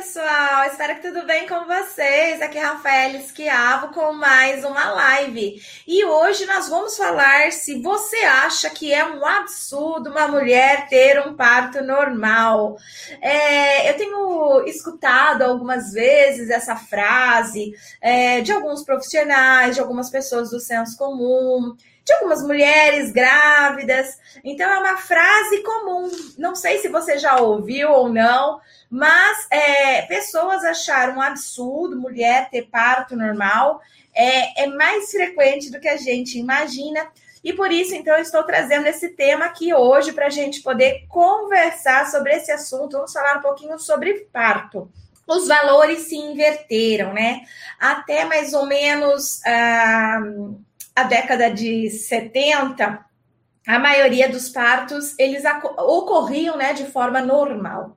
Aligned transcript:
pessoal, 0.00 0.64
espero 0.66 0.94
que 0.94 1.08
tudo 1.08 1.26
bem 1.26 1.46
com 1.46 1.66
vocês. 1.66 2.40
Aqui 2.40 2.56
é 2.56 2.62
Rafael 2.62 3.16
Esquiavo 3.16 3.92
com 3.92 4.14
mais 4.14 4.64
uma 4.64 4.92
live. 4.92 5.60
E 5.86 6.02
hoje 6.06 6.46
nós 6.46 6.70
vamos 6.70 6.96
falar 6.96 7.52
se 7.52 7.82
você 7.82 8.16
acha 8.16 8.70
que 8.70 8.94
é 8.94 9.04
um 9.04 9.26
absurdo 9.26 10.08
uma 10.08 10.26
mulher 10.26 10.88
ter 10.88 11.20
um 11.20 11.34
parto 11.34 11.84
normal. 11.84 12.78
É, 13.20 13.90
eu 13.90 13.96
tenho 13.98 14.64
escutado 14.64 15.42
algumas 15.42 15.92
vezes 15.92 16.48
essa 16.48 16.76
frase 16.76 17.74
é, 18.00 18.40
de 18.40 18.52
alguns 18.52 18.82
profissionais, 18.82 19.74
de 19.74 19.82
algumas 19.82 20.08
pessoas 20.08 20.48
do 20.48 20.60
senso 20.60 20.96
comum 20.96 21.76
de 22.04 22.12
algumas 22.14 22.42
mulheres 22.42 23.12
grávidas. 23.12 24.18
Então, 24.42 24.70
é 24.70 24.78
uma 24.78 24.96
frase 24.96 25.62
comum. 25.62 26.10
Não 26.38 26.54
sei 26.54 26.78
se 26.78 26.88
você 26.88 27.18
já 27.18 27.36
ouviu 27.36 27.90
ou 27.90 28.08
não, 28.08 28.60
mas 28.88 29.46
é, 29.50 30.02
pessoas 30.02 30.64
acharam 30.64 31.16
um 31.16 31.22
absurdo 31.22 31.98
mulher 31.98 32.48
ter 32.50 32.68
parto 32.68 33.16
normal. 33.16 33.80
É, 34.14 34.64
é 34.64 34.66
mais 34.66 35.10
frequente 35.10 35.70
do 35.70 35.80
que 35.80 35.88
a 35.88 35.96
gente 35.96 36.38
imagina. 36.38 37.06
E 37.42 37.52
por 37.52 37.72
isso, 37.72 37.94
então, 37.94 38.14
eu 38.16 38.22
estou 38.22 38.42
trazendo 38.42 38.86
esse 38.86 39.10
tema 39.10 39.46
aqui 39.46 39.72
hoje 39.72 40.12
para 40.12 40.26
a 40.26 40.30
gente 40.30 40.62
poder 40.62 41.06
conversar 41.08 42.10
sobre 42.10 42.34
esse 42.34 42.50
assunto. 42.52 42.92
Vamos 42.92 43.12
falar 43.12 43.38
um 43.38 43.42
pouquinho 43.42 43.78
sobre 43.78 44.26
parto 44.32 44.90
os 45.30 45.46
valores 45.46 46.08
se 46.08 46.16
inverteram, 46.16 47.12
né? 47.12 47.42
Até 47.78 48.24
mais 48.24 48.52
ou 48.52 48.66
menos 48.66 49.40
ah, 49.46 50.20
a 51.00 51.04
década 51.04 51.50
de 51.50 51.88
70, 51.90 53.04
a 53.66 53.78
maioria 53.78 54.28
dos 54.28 54.48
partos 54.48 55.14
eles 55.18 55.44
ocorriam 55.78 56.56
né, 56.56 56.72
de 56.72 56.86
forma 56.86 57.20
normal. 57.20 57.96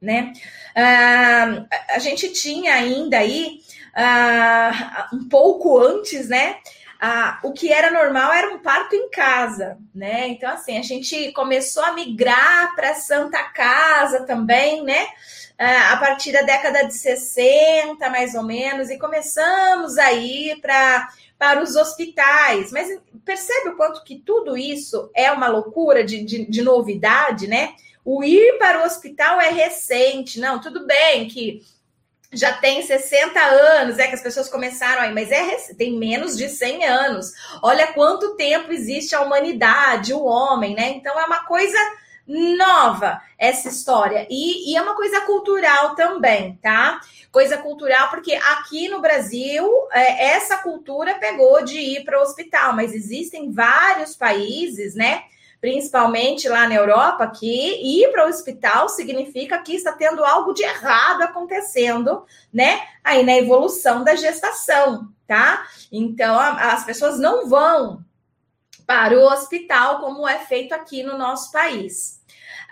Né? 0.00 0.32
Ah, 0.74 1.66
a 1.90 1.98
gente 1.98 2.32
tinha 2.32 2.74
ainda 2.74 3.18
aí, 3.18 3.60
ah, 3.94 5.08
um 5.12 5.28
pouco 5.28 5.78
antes, 5.78 6.28
né? 6.28 6.56
Ah, 7.02 7.40
o 7.42 7.52
que 7.54 7.72
era 7.72 7.90
normal 7.90 8.30
era 8.30 8.52
um 8.52 8.58
parto 8.58 8.94
em 8.94 9.08
casa, 9.08 9.78
né? 9.94 10.28
Então, 10.28 10.50
assim, 10.50 10.76
a 10.76 10.82
gente 10.82 11.32
começou 11.32 11.82
a 11.82 11.92
migrar 11.92 12.74
para 12.76 12.94
Santa 12.94 13.42
Casa 13.44 14.26
também, 14.26 14.82
né? 14.82 15.06
Ah, 15.58 15.94
a 15.94 15.96
partir 15.96 16.30
da 16.30 16.42
década 16.42 16.86
de 16.86 16.92
60, 16.92 18.10
mais 18.10 18.34
ou 18.34 18.42
menos, 18.42 18.90
e 18.90 18.98
começamos 18.98 19.96
a 19.96 20.12
ir 20.12 20.60
para 20.60 21.62
os 21.62 21.74
hospitais. 21.74 22.70
Mas 22.70 22.88
percebe 23.24 23.70
o 23.70 23.76
quanto 23.76 24.04
que 24.04 24.18
tudo 24.18 24.54
isso 24.54 25.10
é 25.14 25.32
uma 25.32 25.48
loucura 25.48 26.04
de, 26.04 26.22
de, 26.22 26.44
de 26.44 26.60
novidade, 26.60 27.46
né? 27.46 27.74
O 28.04 28.22
ir 28.22 28.58
para 28.58 28.82
o 28.82 28.84
hospital 28.84 29.40
é 29.40 29.48
recente. 29.48 30.38
Não, 30.38 30.60
tudo 30.60 30.86
bem 30.86 31.28
que 31.28 31.62
já 32.32 32.52
tem 32.52 32.80
60 32.82 33.40
anos, 33.40 33.98
é 33.98 34.06
que 34.06 34.14
as 34.14 34.22
pessoas 34.22 34.48
começaram 34.48 35.02
aí, 35.02 35.12
mas 35.12 35.30
é 35.32 35.56
tem 35.74 35.98
menos 35.98 36.36
de 36.36 36.48
100 36.48 36.84
anos. 36.84 37.32
Olha 37.62 37.92
quanto 37.92 38.36
tempo 38.36 38.72
existe 38.72 39.14
a 39.14 39.20
humanidade, 39.20 40.14
o 40.14 40.24
homem, 40.24 40.74
né? 40.74 40.90
Então 40.90 41.18
é 41.18 41.24
uma 41.24 41.44
coisa 41.44 41.78
nova 42.26 43.20
essa 43.36 43.68
história. 43.68 44.26
E, 44.30 44.70
e, 44.70 44.76
é 44.76 44.82
uma 44.82 44.94
coisa 44.94 45.22
cultural 45.22 45.96
também, 45.96 46.56
tá? 46.62 47.00
Coisa 47.32 47.58
cultural, 47.58 48.10
porque 48.10 48.34
aqui 48.34 48.88
no 48.88 49.00
Brasil, 49.00 49.68
é, 49.92 50.28
essa 50.34 50.58
cultura 50.58 51.14
pegou 51.14 51.64
de 51.64 51.78
ir 51.78 52.04
para 52.04 52.18
o 52.18 52.22
hospital, 52.22 52.74
mas 52.74 52.94
existem 52.94 53.50
vários 53.50 54.14
países, 54.14 54.94
né? 54.94 55.24
Principalmente 55.60 56.48
lá 56.48 56.66
na 56.66 56.74
Europa, 56.74 57.26
que 57.26 57.46
ir 57.46 58.10
para 58.10 58.24
o 58.24 58.28
hospital 58.28 58.88
significa 58.88 59.58
que 59.58 59.74
está 59.74 59.92
tendo 59.92 60.24
algo 60.24 60.54
de 60.54 60.62
errado 60.62 61.22
acontecendo, 61.22 62.24
né? 62.52 62.80
Aí 63.04 63.22
na 63.22 63.36
evolução 63.36 64.02
da 64.02 64.14
gestação, 64.14 65.08
tá? 65.26 65.66
Então 65.92 66.38
as 66.38 66.84
pessoas 66.84 67.18
não 67.18 67.48
vão 67.48 68.02
para 68.86 69.18
o 69.18 69.22
hospital 69.22 70.00
como 70.00 70.26
é 70.26 70.38
feito 70.38 70.72
aqui 70.72 71.02
no 71.02 71.18
nosso 71.18 71.52
país. 71.52 72.20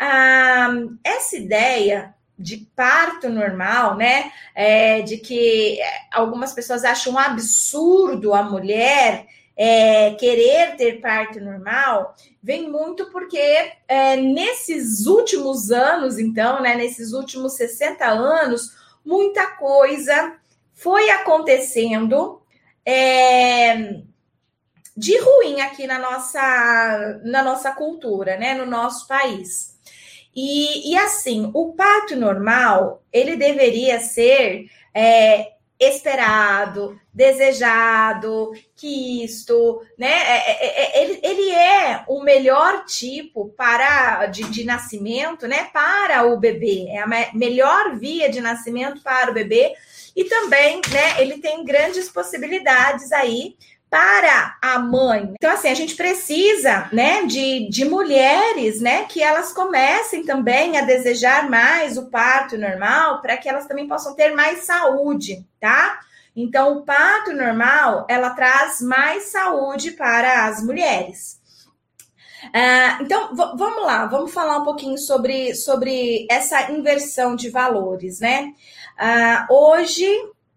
Ah, 0.00 0.70
essa 1.04 1.36
ideia 1.36 2.14
de 2.38 2.68
parto 2.74 3.28
normal, 3.28 3.96
né? 3.96 4.32
É, 4.54 5.02
de 5.02 5.18
que 5.18 5.78
algumas 6.12 6.52
pessoas 6.54 6.84
acham 6.84 7.14
um 7.14 7.18
absurdo 7.18 8.32
a 8.32 8.42
mulher 8.42 9.26
é, 9.60 10.12
querer 10.14 10.76
ter 10.76 11.00
parto 11.00 11.40
normal, 11.40 12.14
vem 12.40 12.70
muito 12.70 13.10
porque 13.10 13.72
é, 13.88 14.14
nesses 14.14 15.04
últimos 15.06 15.72
anos, 15.72 16.16
então, 16.16 16.62
né? 16.62 16.76
Nesses 16.76 17.12
últimos 17.12 17.54
60 17.56 18.06
anos, 18.06 18.70
muita 19.04 19.56
coisa 19.56 20.36
foi 20.72 21.10
acontecendo. 21.10 22.40
É, 22.86 24.00
de 24.96 25.16
ruim 25.16 25.60
aqui 25.60 25.86
na 25.86 25.98
nossa, 25.98 27.20
na 27.22 27.40
nossa 27.40 27.70
cultura, 27.70 28.36
né, 28.36 28.54
no 28.54 28.66
nosso 28.66 29.06
país. 29.06 29.78
E, 30.34 30.92
e 30.92 30.96
assim, 30.96 31.50
o 31.54 31.72
parto 31.72 32.16
normal, 32.16 33.02
ele 33.12 33.36
deveria 33.36 34.00
ser 34.00 34.68
é, 34.92 35.52
esperado, 35.80 37.00
desejado, 37.14 38.52
quisto, 38.74 39.80
né? 39.96 40.10
É, 40.10 40.50
é, 40.50 40.66
é, 40.66 41.02
ele, 41.02 41.20
ele 41.22 41.50
é 41.50 42.04
o 42.08 42.20
melhor 42.22 42.84
tipo 42.84 43.50
para 43.50 44.26
de, 44.26 44.42
de 44.44 44.64
nascimento, 44.64 45.46
né? 45.46 45.68
Para 45.72 46.24
o 46.24 46.38
bebê, 46.38 46.86
é 46.88 46.98
a 46.98 47.06
melhor 47.32 47.96
via 47.96 48.28
de 48.28 48.40
nascimento 48.40 49.02
para 49.02 49.30
o 49.30 49.34
bebê 49.34 49.72
e 50.16 50.24
também, 50.24 50.80
né? 50.90 51.22
Ele 51.22 51.38
tem 51.38 51.64
grandes 51.64 52.08
possibilidades 52.08 53.12
aí 53.12 53.56
para 53.90 54.56
a 54.60 54.78
mãe. 54.78 55.32
Então, 55.34 55.50
assim, 55.50 55.68
a 55.68 55.74
gente 55.74 55.94
precisa, 55.96 56.88
né, 56.92 57.24
de, 57.24 57.68
de 57.70 57.84
mulheres, 57.84 58.80
né, 58.80 59.04
que 59.04 59.22
elas 59.22 59.52
comecem 59.52 60.24
também 60.24 60.76
a 60.76 60.82
desejar 60.82 61.48
mais 61.48 61.96
o 61.96 62.10
parto 62.10 62.58
normal, 62.58 63.22
para 63.22 63.36
que 63.36 63.48
elas 63.48 63.66
também 63.66 63.88
possam 63.88 64.14
ter 64.14 64.34
mais 64.34 64.64
saúde, 64.64 65.46
tá? 65.58 66.00
Então, 66.36 66.78
o 66.78 66.84
parto 66.84 67.32
normal, 67.32 68.06
ela 68.08 68.30
traz 68.30 68.80
mais 68.80 69.24
saúde 69.24 69.92
para 69.92 70.46
as 70.46 70.62
mulheres. 70.62 71.38
Uh, 72.44 73.02
então, 73.02 73.34
vamos 73.34 73.82
lá, 73.84 74.06
vamos 74.06 74.32
falar 74.32 74.58
um 74.58 74.64
pouquinho 74.64 74.96
sobre, 74.96 75.54
sobre 75.54 76.26
essa 76.30 76.70
inversão 76.70 77.34
de 77.34 77.50
valores, 77.50 78.20
né? 78.20 78.52
Uh, 78.96 79.52
hoje, 79.52 80.06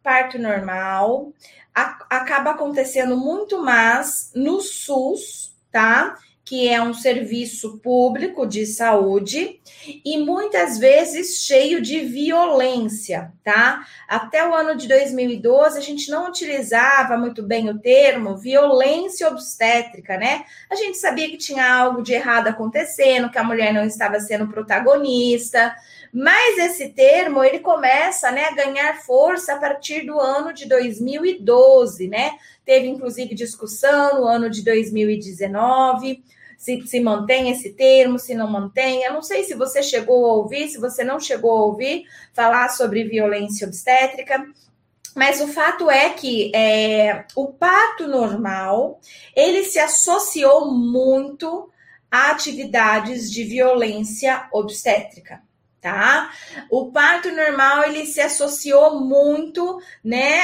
parto 0.03 0.38
normal, 0.38 1.34
a, 1.74 2.06
acaba 2.09 2.52
acontecendo 2.52 3.18
muito 3.18 3.62
mais 3.62 4.32
no 4.36 4.62
SUS, 4.62 5.56
tá? 5.72 6.18
Que 6.44 6.68
é 6.68 6.82
um 6.82 6.94
serviço 6.94 7.78
público 7.78 8.46
de 8.46 8.66
saúde 8.66 9.62
e 10.04 10.18
muitas 10.18 10.78
vezes 10.78 11.44
cheio 11.44 11.82
de 11.82 12.02
violência, 12.02 13.32
tá? 13.44 13.86
Até 14.08 14.46
o 14.46 14.54
ano 14.54 14.76
de 14.76 14.88
2012 14.88 15.78
a 15.78 15.82
gente 15.82 16.12
não 16.12 16.28
utilizava 16.28 17.16
muito 17.18 17.42
bem 17.42 17.70
o 17.70 17.80
termo 17.80 18.38
violência 18.38 19.30
obstétrica, 19.30 20.18
né? 20.18 20.44
A 20.70 20.76
gente 20.76 20.98
sabia 20.98 21.30
que 21.30 21.38
tinha 21.38 21.74
algo 21.74 22.02
de 22.02 22.14
errado 22.14 22.48
acontecendo, 22.48 23.30
que 23.30 23.38
a 23.38 23.44
mulher 23.44 23.74
não 23.74 23.86
estava 23.86 24.20
sendo 24.20 24.48
protagonista, 24.48 25.74
mas 26.13 26.57
esse 26.57 26.89
termo 26.89 27.44
ele 27.44 27.59
começa 27.59 28.31
né, 28.31 28.45
a 28.45 28.55
ganhar 28.55 29.01
força 29.01 29.53
a 29.53 29.57
partir 29.57 30.05
do 30.05 30.19
ano 30.19 30.53
de 30.53 30.67
2012, 30.67 32.07
né? 32.09 32.31
Teve 32.66 32.88
inclusive 32.88 33.33
discussão 33.33 34.19
no 34.19 34.27
ano 34.27 34.49
de 34.49 34.61
2019 34.63 36.22
se, 36.57 36.85
se 36.85 36.99
mantém 36.99 37.49
esse 37.49 37.72
termo, 37.73 38.19
se 38.19 38.35
não 38.35 38.49
mantém. 38.49 39.03
Eu 39.03 39.13
não 39.13 39.22
sei 39.22 39.44
se 39.44 39.55
você 39.55 39.81
chegou 39.81 40.25
a 40.25 40.33
ouvir, 40.33 40.69
se 40.69 40.77
você 40.77 41.03
não 41.03 41.19
chegou 41.19 41.51
a 41.57 41.66
ouvir 41.66 42.03
falar 42.33 42.69
sobre 42.69 43.05
violência 43.05 43.66
obstétrica. 43.66 44.46
Mas 45.16 45.41
o 45.41 45.47
fato 45.47 45.90
é 45.90 46.09
que 46.09 46.52
é, 46.53 47.25
o 47.35 47.47
parto 47.47 48.07
normal 48.07 48.99
ele 49.35 49.64
se 49.64 49.79
associou 49.79 50.72
muito 50.72 51.69
a 52.09 52.31
atividades 52.31 53.31
de 53.31 53.43
violência 53.43 54.47
obstétrica 54.52 55.41
tá? 55.81 56.29
O 56.69 56.91
parto 56.91 57.31
normal 57.31 57.85
ele 57.85 58.05
se 58.05 58.22
associou 58.22 59.01
muito, 59.01 59.81
né, 60.03 60.43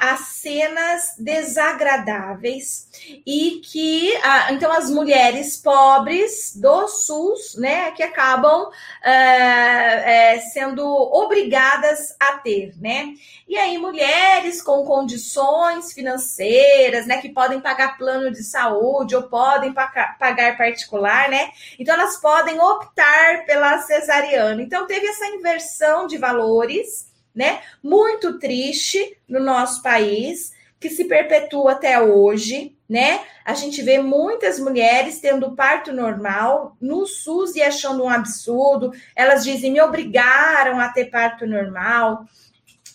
a 0.00 0.16
cenas 0.18 1.14
desagradáveis 1.18 2.86
e 3.26 3.62
que, 3.64 4.12
então, 4.50 4.70
as 4.70 4.90
mulheres 4.90 5.56
pobres 5.56 6.54
do 6.54 6.86
SUS, 6.86 7.56
né, 7.56 7.92
que 7.92 8.02
acabam 8.02 8.68
é, 9.02 10.34
é, 10.34 10.40
sendo 10.40 10.86
obrigadas 10.86 12.14
a 12.20 12.34
ter, 12.38 12.74
né? 12.78 13.14
E 13.48 13.56
aí, 13.56 13.78
mulheres 13.78 14.60
com 14.60 14.84
condições 14.84 15.92
financeiras, 15.92 17.06
né, 17.06 17.18
que 17.18 17.30
podem 17.30 17.60
pagar 17.60 17.96
plano 17.96 18.30
de 18.30 18.42
saúde 18.42 19.16
ou 19.16 19.22
podem 19.22 19.72
pagar 19.72 20.56
particular, 20.58 21.30
né? 21.30 21.50
Então, 21.78 21.94
elas 21.94 22.16
podem 22.18 22.60
optar 22.60 23.44
pela 23.46 23.78
cesariana 23.78 24.41
cesariana. 24.42 24.62
Então, 24.62 24.86
teve 24.86 25.06
essa 25.06 25.26
inversão 25.26 26.06
de 26.06 26.18
valores, 26.18 27.12
né? 27.34 27.60
Muito 27.82 28.38
triste 28.38 29.16
no 29.28 29.40
nosso 29.40 29.82
país, 29.82 30.52
que 30.78 30.90
se 30.90 31.04
perpetua 31.04 31.72
até 31.72 32.00
hoje, 32.00 32.76
né? 32.88 33.20
A 33.44 33.54
gente 33.54 33.80
vê 33.82 33.98
muitas 33.98 34.58
mulheres 34.58 35.20
tendo 35.20 35.54
parto 35.54 35.92
normal 35.92 36.76
no 36.80 37.06
SUS 37.06 37.54
e 37.54 37.62
achando 37.62 38.04
um 38.04 38.08
absurdo. 38.08 38.92
Elas 39.14 39.44
dizem: 39.44 39.72
me 39.72 39.80
obrigaram 39.80 40.80
a 40.80 40.88
ter 40.88 41.06
parto 41.06 41.46
normal. 41.46 42.24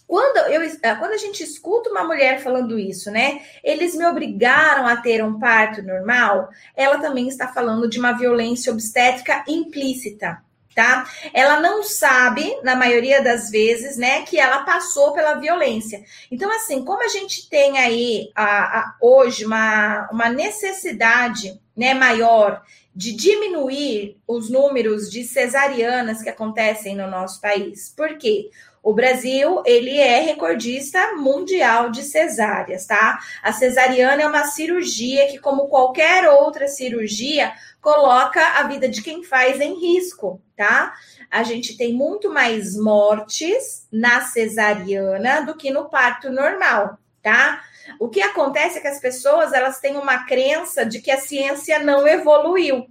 Quando, 0.05 0.37
eu, 0.49 0.61
ah, 0.83 0.95
quando 0.95 1.11
a 1.11 1.17
gente 1.17 1.43
escuta 1.43 1.89
uma 1.89 2.05
mulher 2.05 2.39
falando 2.39 2.79
isso, 2.79 3.11
né? 3.11 3.41
Eles 3.61 3.93
me 3.93 4.05
obrigaram 4.05 4.87
a 4.87 4.95
ter 4.95 5.21
um 5.21 5.37
parto 5.37 5.81
normal, 5.81 6.49
ela 6.77 6.97
também 6.99 7.27
está 7.27 7.49
falando 7.49 7.89
de 7.89 7.99
uma 7.99 8.13
violência 8.13 8.71
obstétrica 8.71 9.43
implícita, 9.49 10.41
tá? 10.77 11.09
Ela 11.33 11.59
não 11.59 11.81
sabe, 11.81 12.55
na 12.61 12.75
maioria 12.75 13.19
das 13.19 13.49
vezes, 13.49 13.97
né, 13.97 14.21
que 14.21 14.39
ela 14.39 14.59
passou 14.63 15.11
pela 15.11 15.33
violência. 15.33 16.03
Então, 16.29 16.55
assim, 16.55 16.85
como 16.85 17.03
a 17.03 17.07
gente 17.07 17.49
tem 17.49 17.79
aí 17.79 18.29
a, 18.35 18.79
a, 18.79 18.95
hoje 19.01 19.43
uma, 19.43 20.07
uma 20.11 20.29
necessidade 20.29 21.59
né, 21.75 21.95
maior 21.95 22.61
de 22.95 23.11
diminuir 23.11 24.17
os 24.27 24.51
números 24.51 25.09
de 25.09 25.23
cesarianas 25.23 26.21
que 26.21 26.29
acontecem 26.29 26.95
no 26.95 27.09
nosso 27.09 27.41
país. 27.41 27.91
Por 27.97 28.15
quê? 28.19 28.51
O 28.87 28.93
Brasil, 28.93 29.61
ele 29.65 29.97
é 29.97 30.21
recordista 30.21 31.13
mundial 31.17 31.91
de 31.91 32.03
cesáreas, 32.03 32.85
tá? 32.85 33.19
A 33.43 33.51
cesariana 33.51 34.21
é 34.23 34.25
uma 34.25 34.45
cirurgia 34.45 35.27
que, 35.27 35.39
como 35.39 35.67
qualquer 35.67 36.29
outra 36.29 36.69
cirurgia, 36.69 37.51
coloca 37.81 38.41
a 38.41 38.63
vida 38.63 38.87
de 38.87 39.01
quem 39.01 39.25
faz 39.25 39.59
em 39.59 39.77
risco, 39.77 40.41
tá? 40.55 40.93
A 41.29 41.43
gente 41.43 41.75
tem 41.75 41.93
muito 41.93 42.31
mais 42.33 42.77
mortes 42.77 43.85
na 43.91 44.21
cesariana 44.21 45.41
do 45.41 45.57
que 45.57 45.69
no 45.69 45.89
parto 45.89 46.31
normal, 46.31 46.97
tá? 47.21 47.61
O 47.99 48.07
que 48.07 48.21
acontece 48.21 48.77
é 48.77 48.81
que 48.81 48.87
as 48.87 49.01
pessoas, 49.01 49.51
elas 49.51 49.81
têm 49.81 49.97
uma 49.97 50.23
crença 50.23 50.85
de 50.85 51.01
que 51.01 51.11
a 51.11 51.19
ciência 51.19 51.79
não 51.79 52.07
evoluiu. 52.07 52.87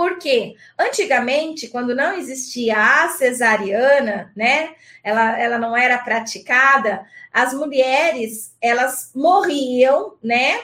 Porque 0.00 0.54
antigamente, 0.78 1.68
quando 1.68 1.94
não 1.94 2.14
existia 2.14 2.74
a 2.74 3.08
cesariana, 3.10 4.32
né, 4.34 4.70
ela, 5.04 5.38
ela 5.38 5.58
não 5.58 5.76
era 5.76 5.98
praticada, 5.98 7.04
as 7.30 7.52
mulheres 7.52 8.56
elas 8.62 9.10
morriam, 9.14 10.14
né, 10.24 10.58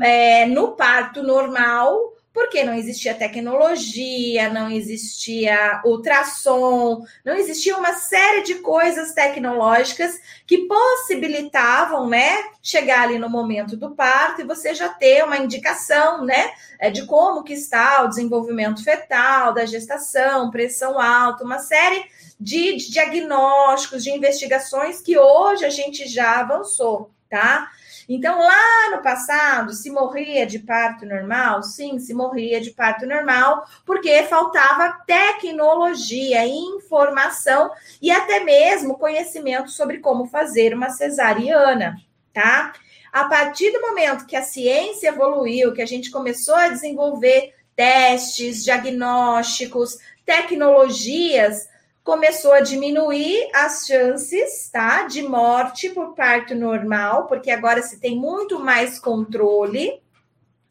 é, 0.00 0.46
no 0.46 0.76
parto 0.76 1.24
normal 1.24 1.98
porque 2.38 2.62
não 2.62 2.72
existia 2.72 3.16
tecnologia, 3.16 4.48
não 4.48 4.70
existia 4.70 5.82
ultrassom, 5.84 7.04
não 7.24 7.34
existia 7.34 7.76
uma 7.76 7.94
série 7.94 8.42
de 8.42 8.54
coisas 8.60 9.12
tecnológicas 9.12 10.20
que 10.46 10.68
possibilitavam, 10.68 12.08
né, 12.08 12.44
chegar 12.62 13.02
ali 13.02 13.18
no 13.18 13.28
momento 13.28 13.76
do 13.76 13.90
parto 13.90 14.40
e 14.40 14.44
você 14.44 14.72
já 14.72 14.88
ter 14.88 15.24
uma 15.24 15.36
indicação, 15.36 16.24
né, 16.24 16.52
é, 16.78 16.90
de 16.90 17.06
como 17.06 17.42
que 17.42 17.54
está 17.54 18.04
o 18.04 18.08
desenvolvimento 18.08 18.84
fetal, 18.84 19.52
da 19.52 19.66
gestação, 19.66 20.48
pressão 20.48 21.00
alta, 21.00 21.42
uma 21.42 21.58
série 21.58 22.04
de, 22.38 22.76
de 22.76 22.92
diagnósticos, 22.92 24.04
de 24.04 24.12
investigações 24.12 25.00
que 25.00 25.18
hoje 25.18 25.64
a 25.64 25.70
gente 25.70 26.06
já 26.06 26.38
avançou, 26.38 27.10
tá? 27.28 27.68
Então, 28.08 28.38
lá 28.38 28.90
no 28.96 29.02
passado, 29.02 29.74
se 29.74 29.90
morria 29.90 30.46
de 30.46 30.60
parto 30.60 31.04
normal? 31.04 31.62
Sim, 31.62 31.98
se 31.98 32.14
morria 32.14 32.58
de 32.58 32.70
parto 32.70 33.06
normal, 33.06 33.66
porque 33.84 34.22
faltava 34.22 34.98
tecnologia, 35.06 36.46
informação 36.46 37.70
e 38.00 38.10
até 38.10 38.40
mesmo 38.40 38.96
conhecimento 38.96 39.70
sobre 39.70 39.98
como 39.98 40.26
fazer 40.26 40.72
uma 40.72 40.88
cesariana, 40.88 41.96
tá? 42.32 42.72
A 43.12 43.24
partir 43.24 43.70
do 43.72 43.80
momento 43.82 44.26
que 44.26 44.36
a 44.36 44.42
ciência 44.42 45.08
evoluiu, 45.08 45.74
que 45.74 45.82
a 45.82 45.86
gente 45.86 46.10
começou 46.10 46.54
a 46.54 46.68
desenvolver 46.68 47.54
testes, 47.76 48.64
diagnósticos, 48.64 49.98
tecnologias, 50.24 51.68
começou 52.08 52.54
a 52.54 52.62
diminuir 52.62 53.50
as 53.52 53.84
chances, 53.86 54.70
tá, 54.72 55.02
de 55.06 55.20
morte 55.20 55.90
por 55.90 56.14
parto 56.14 56.54
normal, 56.54 57.26
porque 57.26 57.50
agora 57.50 57.82
se 57.82 58.00
tem 58.00 58.16
muito 58.16 58.58
mais 58.58 58.98
controle, 58.98 60.00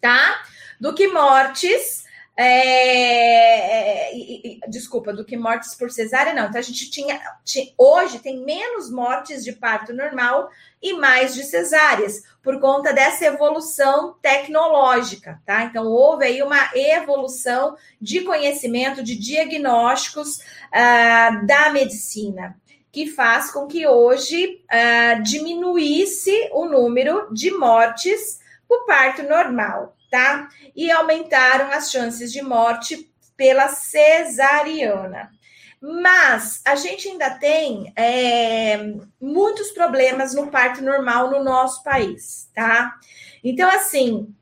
tá, 0.01 0.41
do 0.81 0.95
que 0.95 1.07
mortes 1.09 2.06
é, 2.39 4.11
é, 4.13 4.69
desculpa, 4.69 5.11
do 5.11 5.25
que 5.25 5.35
mortes 5.35 5.73
por 5.73 5.89
cesárea, 5.89 6.35
não. 6.35 6.45
Então 6.45 6.59
a 6.59 6.63
gente 6.63 6.91
tinha, 6.91 7.19
tinha, 7.43 7.73
hoje 7.75 8.19
tem 8.19 8.45
menos 8.45 8.91
mortes 8.91 9.43
de 9.43 9.53
parto 9.53 9.91
normal 9.91 10.47
e 10.79 10.93
mais 10.93 11.33
de 11.33 11.43
cesáreas, 11.43 12.21
por 12.43 12.59
conta 12.59 12.93
dessa 12.93 13.25
evolução 13.25 14.15
tecnológica, 14.21 15.41
tá? 15.43 15.63
Então 15.63 15.87
houve 15.87 16.25
aí 16.25 16.43
uma 16.43 16.69
evolução 16.75 17.75
de 17.99 18.21
conhecimento, 18.21 19.01
de 19.01 19.15
diagnósticos 19.15 20.37
uh, 20.37 21.45
da 21.47 21.71
medicina, 21.71 22.55
que 22.91 23.07
faz 23.07 23.49
com 23.49 23.65
que 23.65 23.87
hoje 23.87 24.63
uh, 24.65 25.23
diminuísse 25.23 26.49
o 26.53 26.65
número 26.65 27.33
de 27.33 27.49
mortes 27.49 28.39
por 28.67 28.85
parto 28.85 29.23
normal 29.23 29.96
tá? 30.09 30.49
E 30.75 30.91
aumentaram 30.91 31.71
as 31.71 31.91
chances 31.91 32.31
de 32.31 32.41
morte 32.41 33.09
pela 33.35 33.67
cesariana. 33.69 35.31
Mas 35.79 36.61
a 36.65 36.75
gente 36.75 37.07
ainda 37.07 37.29
tem 37.31 37.93
é, 37.95 38.95
muitos 39.21 39.69
problemas 39.71 40.33
no 40.33 40.47
parto 40.47 40.83
normal 40.83 41.29
no 41.29 41.43
nosso 41.43 41.83
país, 41.83 42.49
tá? 42.53 42.95
Então, 43.43 43.69
assim, 43.69 44.33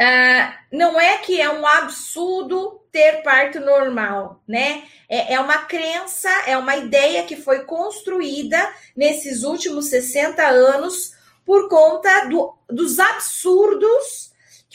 uh, 0.00 0.54
não 0.72 1.00
é 1.00 1.18
que 1.18 1.40
é 1.40 1.50
um 1.50 1.66
absurdo 1.66 2.80
ter 2.92 3.22
parto 3.22 3.58
normal, 3.58 4.40
né? 4.46 4.84
É, 5.08 5.34
é 5.34 5.40
uma 5.40 5.58
crença, 5.58 6.30
é 6.46 6.56
uma 6.56 6.76
ideia 6.76 7.24
que 7.24 7.36
foi 7.36 7.64
construída 7.64 8.56
nesses 8.96 9.42
últimos 9.42 9.88
60 9.88 10.42
anos 10.46 11.12
por 11.44 11.68
conta 11.68 12.26
do, 12.26 12.56
dos 12.68 12.98
absurdos 12.98 14.25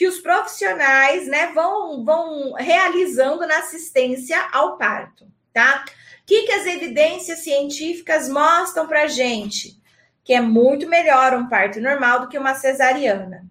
que 0.02 0.08
os 0.08 0.18
profissionais 0.18 1.28
né, 1.28 1.52
vão, 1.54 2.04
vão 2.04 2.54
realizando 2.54 3.46
na 3.46 3.58
assistência 3.58 4.36
ao 4.52 4.76
parto, 4.76 5.28
tá? 5.54 5.84
O 6.22 6.26
que, 6.26 6.42
que 6.42 6.50
as 6.50 6.66
evidências 6.66 7.38
científicas 7.44 8.28
mostram 8.28 8.88
para 8.88 9.06
gente? 9.06 9.80
Que 10.24 10.34
é 10.34 10.40
muito 10.40 10.88
melhor 10.88 11.34
um 11.34 11.48
parto 11.48 11.80
normal 11.80 12.18
do 12.18 12.28
que 12.28 12.36
uma 12.36 12.56
cesariana. 12.56 13.44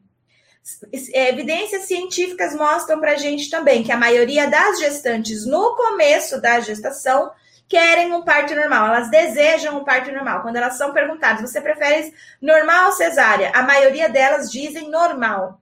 É, 1.14 1.30
evidências 1.30 1.84
científicas 1.84 2.54
mostram 2.54 3.00
para 3.00 3.16
gente 3.16 3.50
também 3.50 3.82
que 3.82 3.92
a 3.94 3.98
maioria 3.98 4.50
das 4.50 4.78
gestantes 4.78 5.46
no 5.46 5.78
começo 5.78 6.42
da 6.42 6.60
gestação 6.60 7.32
querem 7.70 8.12
um 8.12 8.24
parto 8.24 8.54
normal, 8.54 8.88
elas 8.88 9.10
desejam 9.10 9.78
um 9.78 9.86
parto 9.86 10.12
normal. 10.12 10.42
Quando 10.42 10.58
elas 10.58 10.78
são 10.78 10.92
perguntadas, 10.92 11.50
você 11.50 11.62
prefere 11.62 12.14
normal 12.42 12.88
ou 12.88 12.92
cesárea? 12.92 13.54
A 13.56 13.64
maioria 13.64 14.10
delas 14.10 14.52
dizem 14.52 14.90
normal. 14.90 15.61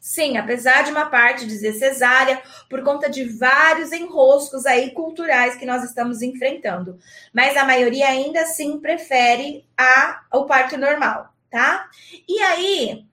Sim, 0.00 0.36
apesar 0.36 0.84
de 0.84 0.90
uma 0.90 1.06
parte 1.06 1.46
dizer 1.46 1.72
cesárea, 1.74 2.40
por 2.68 2.82
conta 2.82 3.10
de 3.10 3.24
vários 3.24 3.92
enroscos 3.92 4.64
aí 4.64 4.92
culturais 4.92 5.56
que 5.56 5.66
nós 5.66 5.84
estamos 5.84 6.22
enfrentando. 6.22 6.98
Mas 7.32 7.56
a 7.56 7.64
maioria 7.64 8.08
ainda 8.08 8.42
assim 8.42 8.78
prefere 8.78 9.66
a, 9.76 10.22
o 10.32 10.44
parto 10.44 10.76
normal, 10.76 11.34
tá? 11.50 11.88
E 12.28 12.40
aí, 12.40 13.04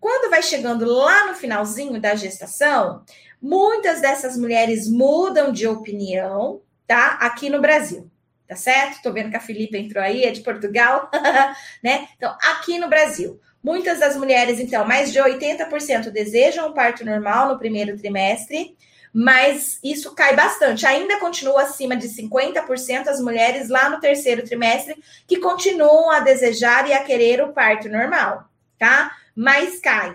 quando 0.00 0.30
vai 0.30 0.42
chegando 0.42 0.84
lá 0.84 1.26
no 1.28 1.34
finalzinho 1.34 2.00
da 2.00 2.14
gestação, 2.14 3.04
muitas 3.40 4.00
dessas 4.00 4.36
mulheres 4.36 4.90
mudam 4.90 5.52
de 5.52 5.66
opinião, 5.66 6.62
tá? 6.86 7.18
Aqui 7.20 7.50
no 7.50 7.60
Brasil 7.60 8.10
tá 8.46 8.56
certo? 8.56 9.02
Tô 9.02 9.12
vendo 9.12 9.30
que 9.30 9.36
a 9.36 9.40
Felipe 9.40 9.78
entrou 9.78 10.02
aí, 10.02 10.24
é 10.24 10.30
de 10.30 10.42
Portugal, 10.42 11.10
né? 11.82 12.08
Então, 12.16 12.36
aqui 12.42 12.78
no 12.78 12.88
Brasil, 12.88 13.40
Muitas 13.64 13.98
das 13.98 14.14
mulheres, 14.14 14.60
então, 14.60 14.86
mais 14.86 15.10
de 15.10 15.18
80% 15.18 16.10
desejam 16.10 16.68
um 16.68 16.74
parto 16.74 17.02
normal 17.02 17.48
no 17.48 17.58
primeiro 17.58 17.96
trimestre, 17.96 18.76
mas 19.10 19.78
isso 19.82 20.14
cai 20.14 20.36
bastante. 20.36 20.84
Ainda 20.84 21.18
continua 21.18 21.62
acima 21.62 21.96
de 21.96 22.06
50% 22.08 23.08
as 23.08 23.20
mulheres 23.20 23.70
lá 23.70 23.88
no 23.88 24.00
terceiro 24.00 24.44
trimestre 24.44 25.02
que 25.26 25.38
continuam 25.38 26.10
a 26.10 26.20
desejar 26.20 26.86
e 26.86 26.92
a 26.92 27.02
querer 27.02 27.40
o 27.40 27.54
parto 27.54 27.88
normal, 27.88 28.44
tá? 28.78 29.16
Mas 29.34 29.80
cai. 29.80 30.14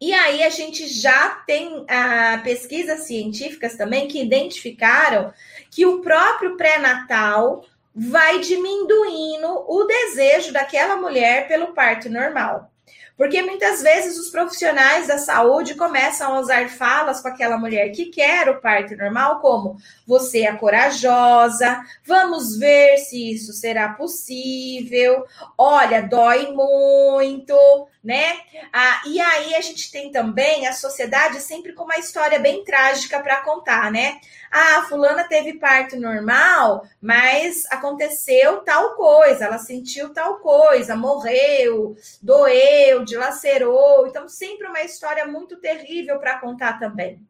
E 0.00 0.12
aí 0.12 0.42
a 0.42 0.50
gente 0.50 0.88
já 0.88 1.30
tem 1.46 1.84
ah, 1.88 2.40
pesquisas 2.42 3.06
científicas 3.06 3.76
também 3.76 4.08
que 4.08 4.20
identificaram 4.20 5.32
que 5.70 5.86
o 5.86 6.00
próprio 6.00 6.56
pré-natal 6.56 7.64
vai 7.96 8.40
diminuindo 8.40 9.64
o 9.66 9.84
desejo 9.84 10.52
daquela 10.52 10.96
mulher 10.96 11.48
pelo 11.48 11.72
parto 11.72 12.10
normal. 12.10 12.70
Porque 13.16 13.40
muitas 13.40 13.82
vezes 13.82 14.18
os 14.18 14.28
profissionais 14.28 15.06
da 15.06 15.16
saúde 15.16 15.74
começam 15.74 16.34
a 16.34 16.40
usar 16.40 16.68
falas 16.68 17.22
com 17.22 17.28
aquela 17.28 17.56
mulher 17.56 17.88
que 17.90 18.06
quer 18.06 18.46
o 18.50 18.60
parto 18.60 18.94
normal, 18.94 19.40
como 19.40 19.78
você 20.06 20.42
é 20.42 20.52
corajosa, 20.52 21.82
vamos 22.04 22.58
ver 22.58 22.98
se 22.98 23.32
isso 23.32 23.54
será 23.54 23.94
possível, 23.94 25.24
olha, 25.56 26.02
dói 26.02 26.52
muito, 26.52 27.56
né? 28.04 28.38
Ah, 28.70 29.00
e 29.06 29.18
aí 29.18 29.54
a 29.54 29.62
gente 29.62 29.90
tem 29.90 30.12
também 30.12 30.66
a 30.66 30.74
sociedade 30.74 31.40
sempre 31.40 31.72
com 31.72 31.84
uma 31.84 31.96
história 31.96 32.38
bem 32.38 32.64
trágica 32.64 33.18
para 33.20 33.40
contar, 33.40 33.90
né? 33.90 34.20
Ah, 34.58 34.86
fulana 34.88 35.24
teve 35.24 35.58
parto 35.58 36.00
normal, 36.00 36.88
mas 36.98 37.66
aconteceu 37.70 38.62
tal 38.62 38.94
coisa, 38.94 39.44
ela 39.44 39.58
sentiu 39.58 40.14
tal 40.14 40.38
coisa, 40.38 40.96
morreu, 40.96 41.94
doeu, 42.22 43.04
dilacerou. 43.04 44.06
Então, 44.06 44.26
sempre 44.30 44.66
uma 44.66 44.80
história 44.80 45.26
muito 45.26 45.60
terrível 45.60 46.18
para 46.18 46.38
contar 46.38 46.78
também. 46.78 47.20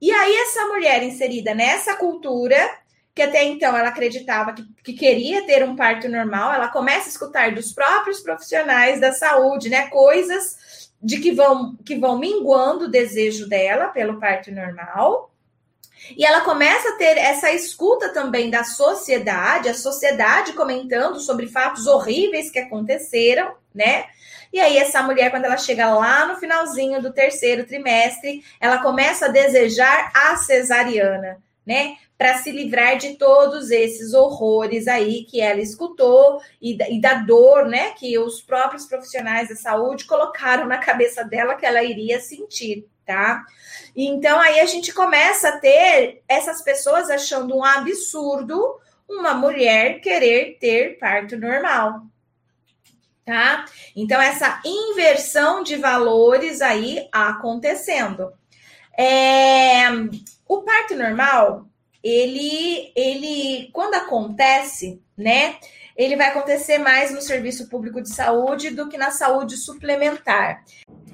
E 0.00 0.10
aí, 0.10 0.34
essa 0.36 0.64
mulher 0.68 1.02
inserida 1.02 1.54
nessa 1.54 1.96
cultura, 1.96 2.56
que 3.14 3.20
até 3.20 3.44
então 3.44 3.76
ela 3.76 3.90
acreditava 3.90 4.54
que, 4.54 4.64
que, 4.82 4.94
queria 4.94 5.44
ter 5.44 5.62
um 5.62 5.76
parto 5.76 6.08
normal, 6.08 6.50
ela 6.50 6.68
começa 6.68 7.08
a 7.08 7.12
escutar 7.12 7.54
dos 7.54 7.74
próprios 7.74 8.20
profissionais 8.20 8.98
da 8.98 9.12
saúde, 9.12 9.68
né? 9.68 9.88
Coisas 9.90 10.88
de 11.02 11.20
que 11.20 11.30
vão 11.30 11.76
que 11.84 11.96
vão 11.96 12.18
minguando 12.18 12.86
o 12.86 12.90
desejo 12.90 13.46
dela 13.46 13.88
pelo 13.88 14.18
parto 14.18 14.50
normal. 14.50 15.33
E 16.16 16.24
ela 16.24 16.42
começa 16.42 16.90
a 16.90 16.96
ter 16.96 17.16
essa 17.16 17.50
escuta 17.50 18.10
também 18.10 18.50
da 18.50 18.64
sociedade, 18.64 19.68
a 19.68 19.74
sociedade 19.74 20.52
comentando 20.52 21.18
sobre 21.18 21.46
fatos 21.46 21.86
horríveis 21.86 22.50
que 22.50 22.58
aconteceram, 22.58 23.54
né? 23.74 24.04
E 24.52 24.60
aí, 24.60 24.78
essa 24.78 25.02
mulher, 25.02 25.30
quando 25.30 25.46
ela 25.46 25.56
chega 25.56 25.92
lá 25.92 26.26
no 26.26 26.36
finalzinho 26.36 27.02
do 27.02 27.12
terceiro 27.12 27.66
trimestre, 27.66 28.44
ela 28.60 28.78
começa 28.78 29.26
a 29.26 29.30
desejar 29.30 30.12
a 30.14 30.36
cesariana, 30.36 31.42
né? 31.66 31.96
Para 32.16 32.38
se 32.38 32.52
livrar 32.52 32.96
de 32.96 33.16
todos 33.16 33.72
esses 33.72 34.14
horrores 34.14 34.86
aí 34.86 35.24
que 35.24 35.40
ela 35.40 35.60
escutou 35.60 36.40
e, 36.62 36.78
e 36.88 37.00
da 37.00 37.14
dor, 37.14 37.66
né? 37.66 37.90
Que 37.92 38.16
os 38.16 38.40
próprios 38.40 38.86
profissionais 38.86 39.48
da 39.48 39.56
saúde 39.56 40.04
colocaram 40.04 40.66
na 40.66 40.78
cabeça 40.78 41.24
dela 41.24 41.56
que 41.56 41.66
ela 41.66 41.82
iria 41.82 42.20
sentir, 42.20 42.86
tá? 43.06 43.44
Então 43.94 44.38
aí 44.40 44.60
a 44.60 44.66
gente 44.66 44.92
começa 44.92 45.48
a 45.48 45.58
ter 45.58 46.22
essas 46.28 46.62
pessoas 46.62 47.10
achando 47.10 47.56
um 47.56 47.64
absurdo 47.64 48.80
uma 49.08 49.34
mulher 49.34 50.00
querer 50.00 50.56
ter 50.58 50.98
parto 50.98 51.36
normal. 51.36 52.02
Tá? 53.24 53.64
Então, 53.96 54.20
essa 54.20 54.60
inversão 54.64 55.62
de 55.62 55.76
valores 55.76 56.60
aí 56.60 57.08
acontecendo. 57.10 58.32
É, 58.98 59.88
o 60.46 60.60
parto 60.60 60.94
normal, 60.94 61.66
ele, 62.02 62.92
ele, 62.94 63.70
quando 63.72 63.94
acontece, 63.94 65.02
né? 65.16 65.56
Ele 65.96 66.16
vai 66.16 66.28
acontecer 66.28 66.78
mais 66.78 67.12
no 67.12 67.22
serviço 67.22 67.68
público 67.68 68.02
de 68.02 68.12
saúde 68.12 68.70
do 68.70 68.88
que 68.88 68.98
na 68.98 69.10
saúde 69.10 69.56
suplementar 69.56 70.62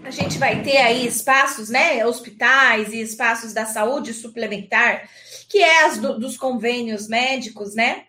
a 0.04 0.10
gente 0.10 0.38
vai 0.38 0.62
ter 0.62 0.78
aí 0.78 1.06
espaços, 1.06 1.68
né, 1.68 2.04
hospitais 2.04 2.92
e 2.92 3.00
espaços 3.00 3.52
da 3.52 3.66
saúde 3.66 4.12
suplementar, 4.14 5.08
que 5.48 5.58
é 5.58 5.84
as 5.84 5.98
do, 5.98 6.18
dos 6.18 6.36
convênios 6.36 7.08
médicos, 7.08 7.74
né, 7.74 8.04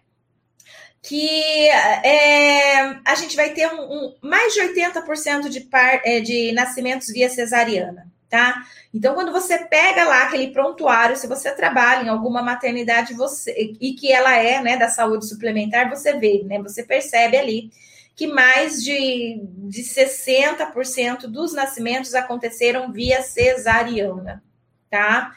que 1.02 1.68
é, 1.70 3.00
a 3.06 3.16
gente 3.16 3.36
vai 3.36 3.50
ter 3.52 3.68
um, 3.74 3.82
um 3.82 4.16
mais 4.22 4.54
de 4.54 4.62
80% 4.62 5.50
de, 5.50 5.62
par, 5.62 6.02
é, 6.06 6.20
de 6.20 6.52
nascimentos 6.52 7.08
via 7.08 7.30
cesariana, 7.30 8.06
tá? 8.30 8.64
Então, 8.94 9.16
quando 9.16 9.32
você 9.32 9.58
pega 9.66 10.06
lá 10.06 10.24
aquele 10.24 10.52
prontuário, 10.52 11.18
se 11.18 11.28
você 11.28 11.52
trabalha 11.56 12.06
em 12.06 12.10
alguma 12.10 12.44
maternidade 12.44 13.16
você, 13.16 13.76
e 13.80 13.94
que 13.94 14.12
ela 14.12 14.36
é, 14.38 14.62
né, 14.62 14.78
da 14.78 14.90
saúde 14.90 15.28
suplementar, 15.28 15.90
você 15.90 16.14
vê, 16.14 16.44
né, 16.46 16.62
você 16.62 16.84
percebe 16.84 17.36
ali 17.36 17.72
que 18.16 18.28
mais 18.28 18.84
de, 18.84 19.42
de 19.44 19.82
60% 19.82 21.28
dos 21.28 21.54
nascimentos 21.54 22.14
aconteceram 22.14 22.92
via 22.92 23.22
cesariana, 23.22 24.44
tá? 24.90 25.36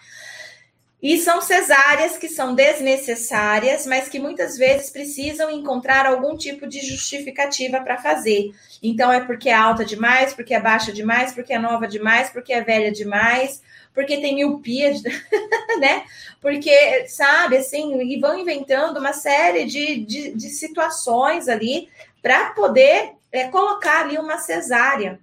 E 1.05 1.19
são 1.19 1.43
cesáreas 1.43 2.17
que 2.17 2.31
são 2.31 2.55
desnecessárias, 2.55 3.87
mas 3.87 4.09
que 4.09 4.19
muitas 4.19 4.57
vezes 4.57 4.89
precisam 4.89 5.51
encontrar 5.51 6.07
algum 6.07 6.35
tipo 6.35 6.67
de 6.67 6.81
justificativa 6.81 7.79
para 7.81 7.99
fazer. 7.99 8.53
Então, 8.83 9.13
é 9.13 9.21
porque 9.21 9.51
é 9.51 9.55
alta 9.55 9.85
demais, 9.85 10.33
porque 10.33 10.55
é 10.55 10.61
baixa 10.61 10.91
demais, 10.91 11.33
porque 11.33 11.53
é 11.53 11.59
nova 11.59 11.87
demais, 11.87 12.31
porque 12.31 12.55
é 12.55 12.63
velha 12.63 12.91
demais, 12.91 13.63
porque 13.93 14.17
tem 14.17 14.35
miopia, 14.35 14.95
né? 15.79 16.05
Porque, 16.41 17.07
sabe, 17.07 17.59
assim, 17.59 18.01
e 18.01 18.19
vão 18.19 18.39
inventando 18.39 18.97
uma 18.97 19.13
série 19.13 19.67
de, 19.67 20.07
de, 20.07 20.31
de 20.35 20.49
situações 20.49 21.49
ali 21.49 21.91
para 22.25 22.47
poder 22.55 23.17
é, 23.31 23.49
colocar 23.49 24.01
ali 24.01 24.17
uma 24.17 24.39
cesárea, 24.39 25.21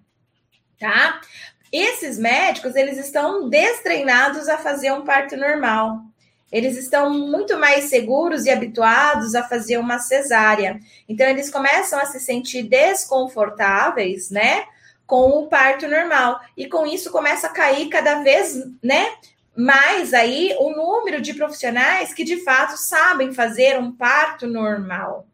tá? 0.79 1.19
Esses 1.71 2.19
médicos, 2.19 2.75
eles 2.75 2.99
estão 2.99 3.49
destreinados 3.49 4.47
a 4.47 4.59
fazer 4.59 4.91
um 4.91 5.03
parto 5.03 5.35
normal. 5.35 6.01
Eles 6.51 6.77
estão 6.77 7.09
muito 7.09 7.57
mais 7.57 7.85
seguros 7.85 8.45
e 8.45 8.51
habituados 8.51 9.33
a 9.33 9.41
fazer 9.41 9.79
uma 9.79 9.97
cesárea. 9.97 10.79
Então, 11.09 11.25
eles 11.25 11.49
começam 11.49 11.97
a 11.97 12.05
se 12.05 12.19
sentir 12.19 12.63
desconfortáveis, 12.63 14.29
né? 14.29 14.65
Com 15.07 15.29
o 15.39 15.47
parto 15.47 15.87
normal. 15.87 16.39
E 16.55 16.67
com 16.67 16.85
isso 16.85 17.09
começa 17.09 17.47
a 17.47 17.51
cair 17.51 17.89
cada 17.89 18.21
vez, 18.21 18.55
né? 18.83 19.07
Mais 19.57 20.13
aí 20.13 20.55
o 20.59 20.69
número 20.69 21.19
de 21.19 21.33
profissionais 21.33 22.13
que 22.13 22.23
de 22.23 22.43
fato 22.43 22.77
sabem 22.77 23.33
fazer 23.33 23.79
um 23.79 23.91
parto 23.91 24.45
normal. 24.45 25.25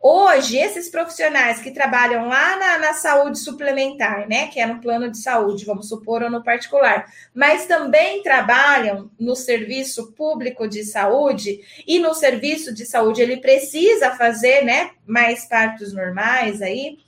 Hoje, 0.00 0.58
esses 0.58 0.88
profissionais 0.88 1.60
que 1.60 1.70
trabalham 1.70 2.28
lá 2.28 2.56
na, 2.56 2.78
na, 2.78 2.92
saúde 2.92 3.38
suplementar, 3.38 4.28
né, 4.28 4.46
que 4.48 4.60
é 4.60 4.66
no 4.66 4.80
plano 4.80 5.10
de 5.10 5.18
saúde, 5.18 5.64
vamos 5.64 5.88
supor, 5.88 6.22
ou 6.22 6.30
no 6.30 6.44
particular, 6.44 7.10
mas 7.34 7.66
também 7.66 8.22
trabalham 8.22 9.10
no 9.18 9.34
serviço 9.34 10.12
público 10.12 10.68
de 10.68 10.84
saúde, 10.84 11.60
e 11.86 11.98
no 11.98 12.14
serviço 12.14 12.72
de 12.74 12.84
saúde 12.84 13.22
ele 13.22 13.38
precisa 13.38 14.14
fazer, 14.14 14.64
né, 14.64 14.90
mais 15.06 15.46
partos 15.46 15.92
normais 15.92 16.60
aí, 16.62 16.98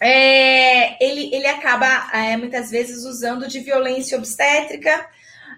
é, 0.00 1.04
ele, 1.04 1.34
ele 1.34 1.46
acaba 1.46 2.10
é, 2.14 2.36
muitas 2.36 2.70
vezes 2.70 3.04
usando 3.04 3.48
de 3.48 3.60
violência 3.60 4.16
obstétrica, 4.16 5.08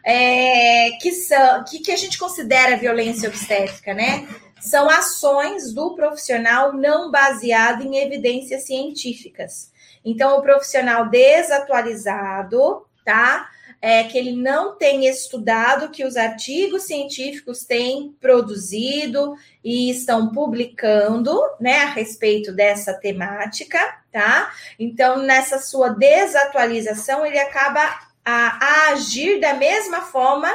é, 0.04 0.92
que, 1.00 1.12
são, 1.12 1.64
que, 1.64 1.80
que 1.80 1.92
a 1.92 1.96
gente 1.96 2.18
considera 2.18 2.76
violência 2.76 3.28
obstétrica, 3.28 3.92
né? 3.92 4.26
São 4.60 4.88
ações 4.88 5.72
do 5.72 5.94
profissional 5.94 6.72
não 6.72 7.10
baseado 7.10 7.82
em 7.82 7.96
evidências 7.96 8.64
científicas. 8.64 9.72
Então, 10.04 10.38
o 10.38 10.42
profissional 10.42 11.08
desatualizado, 11.08 12.86
tá? 13.04 13.48
É 13.82 14.04
que 14.04 14.18
ele 14.18 14.32
não 14.32 14.76
tem 14.76 15.06
estudado 15.06 15.88
que 15.90 16.04
os 16.04 16.14
artigos 16.16 16.82
científicos 16.82 17.64
têm 17.64 18.14
produzido 18.20 19.34
e 19.64 19.90
estão 19.90 20.30
publicando, 20.32 21.40
né, 21.58 21.84
a 21.84 21.86
respeito 21.86 22.52
dessa 22.52 22.92
temática, 22.92 23.78
tá? 24.12 24.52
Então, 24.78 25.18
nessa 25.22 25.58
sua 25.58 25.88
desatualização, 25.88 27.24
ele 27.24 27.38
acaba 27.38 27.80
a, 28.22 28.64
a 28.64 28.88
agir 28.90 29.40
da 29.40 29.54
mesma 29.54 30.02
forma 30.02 30.50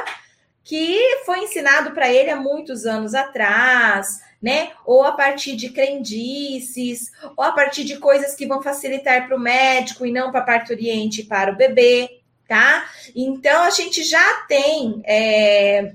que 0.66 1.22
foi 1.24 1.44
ensinado 1.44 1.92
para 1.92 2.12
ele 2.12 2.28
há 2.28 2.34
muitos 2.34 2.86
anos 2.86 3.14
atrás, 3.14 4.20
né? 4.42 4.72
Ou 4.84 5.04
a 5.04 5.12
partir 5.12 5.54
de 5.54 5.70
crendices, 5.70 7.12
ou 7.36 7.44
a 7.44 7.52
partir 7.52 7.84
de 7.84 7.98
coisas 7.98 8.34
que 8.34 8.48
vão 8.48 8.60
facilitar 8.60 9.28
para 9.28 9.36
o 9.36 9.40
médico 9.40 10.04
e 10.04 10.10
não 10.10 10.32
para 10.32 10.40
a 10.40 10.44
parturiente 10.44 11.20
e 11.20 11.24
para 11.24 11.52
o 11.52 11.56
bebê, 11.56 12.20
tá? 12.48 12.84
Então 13.14 13.62
a 13.62 13.70
gente 13.70 14.02
já 14.02 14.42
tem 14.48 15.00
é, 15.06 15.92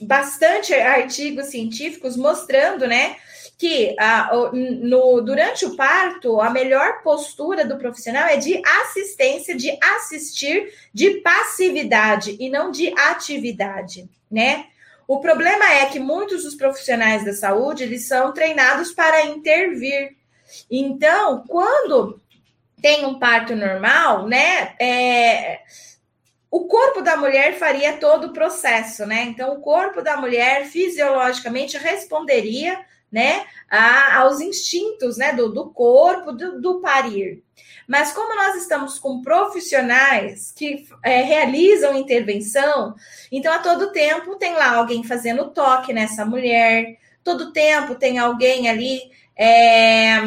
bastante 0.00 0.74
artigos 0.74 1.46
científicos 1.46 2.16
mostrando, 2.16 2.88
né? 2.88 3.14
Que 3.58 3.96
a, 3.98 4.30
no, 4.52 5.20
durante 5.22 5.64
o 5.64 5.76
parto, 5.76 6.40
a 6.40 6.50
melhor 6.50 7.02
postura 7.02 7.64
do 7.64 7.78
profissional 7.78 8.26
é 8.26 8.36
de 8.36 8.60
assistência, 8.82 9.56
de 9.56 9.76
assistir, 9.82 10.72
de 10.92 11.22
passividade 11.22 12.36
e 12.38 12.50
não 12.50 12.70
de 12.70 12.92
atividade, 12.98 14.08
né? 14.30 14.66
O 15.08 15.20
problema 15.20 15.72
é 15.72 15.86
que 15.86 15.98
muitos 15.98 16.42
dos 16.42 16.54
profissionais 16.54 17.24
da 17.24 17.32
saúde 17.32 17.84
eles 17.84 18.06
são 18.06 18.32
treinados 18.32 18.92
para 18.92 19.24
intervir. 19.24 20.16
Então, 20.70 21.44
quando 21.46 22.20
tem 22.82 23.06
um 23.06 23.18
parto 23.18 23.56
normal, 23.56 24.26
né? 24.26 24.74
É, 24.78 25.60
o 26.50 26.66
corpo 26.66 27.00
da 27.00 27.16
mulher 27.16 27.58
faria 27.58 27.96
todo 27.96 28.26
o 28.26 28.32
processo, 28.32 29.06
né? 29.06 29.22
Então, 29.24 29.54
o 29.54 29.60
corpo 29.60 30.02
da 30.02 30.16
mulher 30.16 30.66
fisiologicamente 30.66 31.78
responderia 31.78 32.78
né, 33.10 33.44
a, 33.70 34.18
aos 34.18 34.40
instintos, 34.40 35.16
né, 35.16 35.32
do, 35.32 35.52
do 35.52 35.70
corpo, 35.70 36.32
do, 36.32 36.60
do 36.60 36.80
parir. 36.80 37.42
Mas 37.86 38.12
como 38.12 38.34
nós 38.34 38.56
estamos 38.56 38.98
com 38.98 39.22
profissionais 39.22 40.50
que 40.52 40.86
é, 41.04 41.22
realizam 41.22 41.96
intervenção, 41.96 42.94
então 43.30 43.52
a 43.52 43.60
todo 43.60 43.92
tempo 43.92 44.36
tem 44.36 44.54
lá 44.54 44.74
alguém 44.74 45.04
fazendo 45.04 45.50
toque 45.50 45.92
nessa 45.92 46.24
mulher, 46.24 46.98
todo 47.22 47.52
tempo 47.52 47.94
tem 47.94 48.18
alguém 48.18 48.68
ali 48.68 49.00
é, 49.36 50.18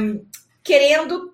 querendo 0.63 1.33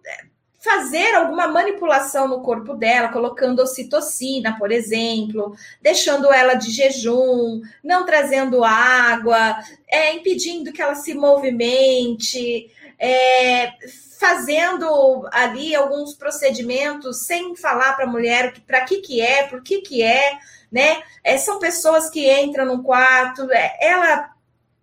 fazer 0.66 1.14
alguma 1.14 1.48
manipulação 1.48 2.28
no 2.28 2.42
corpo 2.42 2.74
dela, 2.74 3.10
colocando 3.10 3.60
ocitocina, 3.62 4.58
por 4.58 4.72
exemplo, 4.72 5.56
deixando 5.80 6.34
ela 6.34 6.56
de 6.56 6.72
jejum, 6.72 7.62
não 7.84 8.04
trazendo 8.04 8.64
água, 8.64 9.58
é, 9.88 10.16
impedindo 10.16 10.74
que 10.74 10.82
ela 10.82 10.96
se 10.96 11.14
movimente, 11.14 12.72
é, 12.98 13.74
fazendo 14.20 15.30
ali 15.32 15.76
alguns 15.76 16.16
procedimentos 16.16 17.28
sem 17.28 17.56
falar 17.56 17.94
para 17.94 18.06
a 18.06 18.10
mulher 18.10 18.56
para 18.66 18.82
que 18.82 19.02
que 19.02 19.22
é, 19.22 19.44
por 19.44 19.62
que 19.62 19.82
que 19.82 20.02
é, 20.02 20.40
né? 20.72 21.04
É, 21.24 21.38
são 21.38 21.60
pessoas 21.60 22.10
que 22.10 22.28
entram 22.42 22.66
no 22.66 22.82
quarto, 22.82 23.52
é, 23.52 23.78
ela 23.80 24.32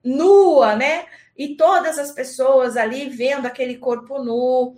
nua, 0.04 0.76
né? 0.76 1.06
E 1.36 1.56
todas 1.56 1.98
as 1.98 2.12
pessoas 2.12 2.76
ali 2.76 3.08
vendo 3.08 3.46
aquele 3.46 3.78
corpo 3.78 4.22
nu. 4.22 4.76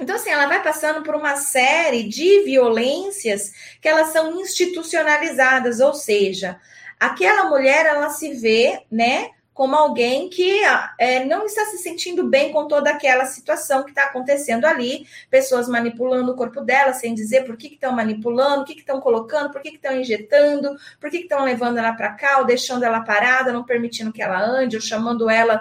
Então, 0.00 0.16
assim, 0.16 0.30
ela 0.30 0.46
vai 0.46 0.62
passando 0.62 1.02
por 1.02 1.14
uma 1.14 1.36
série 1.36 2.04
de 2.08 2.42
violências 2.42 3.52
que 3.82 3.88
elas 3.88 4.08
são 4.08 4.40
institucionalizadas, 4.40 5.78
ou 5.78 5.92
seja, 5.92 6.58
aquela 6.98 7.50
mulher 7.50 7.84
ela 7.84 8.08
se 8.08 8.32
vê, 8.32 8.82
né, 8.90 9.30
como 9.52 9.76
alguém 9.76 10.30
que 10.30 10.62
é, 10.98 11.22
não 11.26 11.44
está 11.44 11.66
se 11.66 11.76
sentindo 11.76 12.26
bem 12.26 12.50
com 12.50 12.66
toda 12.66 12.88
aquela 12.88 13.26
situação 13.26 13.84
que 13.84 13.90
está 13.90 14.04
acontecendo 14.04 14.64
ali, 14.64 15.06
pessoas 15.28 15.68
manipulando 15.68 16.32
o 16.32 16.34
corpo 16.34 16.62
dela 16.62 16.94
sem 16.94 17.12
dizer 17.12 17.44
por 17.44 17.58
que 17.58 17.66
estão 17.66 17.92
manipulando, 17.92 18.62
o 18.62 18.64
que 18.64 18.78
estão 18.78 19.02
colocando, 19.02 19.52
por 19.52 19.60
que 19.60 19.68
estão 19.68 19.94
injetando, 19.94 20.74
por 20.98 21.10
que 21.10 21.18
estão 21.18 21.44
levando 21.44 21.76
ela 21.76 21.92
para 21.92 22.14
cá, 22.14 22.38
ou 22.38 22.46
deixando 22.46 22.84
ela 22.84 23.02
parada, 23.02 23.52
não 23.52 23.62
permitindo 23.62 24.14
que 24.14 24.22
ela 24.22 24.40
ande, 24.40 24.76
ou 24.76 24.82
chamando 24.82 25.28
ela 25.28 25.60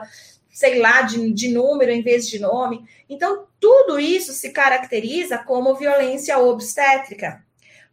sei 0.52 0.80
lá, 0.80 1.02
de, 1.02 1.32
de 1.32 1.50
número 1.50 1.92
em 1.92 2.02
vez 2.02 2.28
de 2.28 2.40
nome. 2.40 2.84
Então, 3.10 3.46
tudo 3.60 4.00
isso 4.00 4.34
se 4.34 4.52
caracteriza 4.52 5.38
como 5.38 5.76
violência 5.76 6.38
obstétrica. 6.38 7.44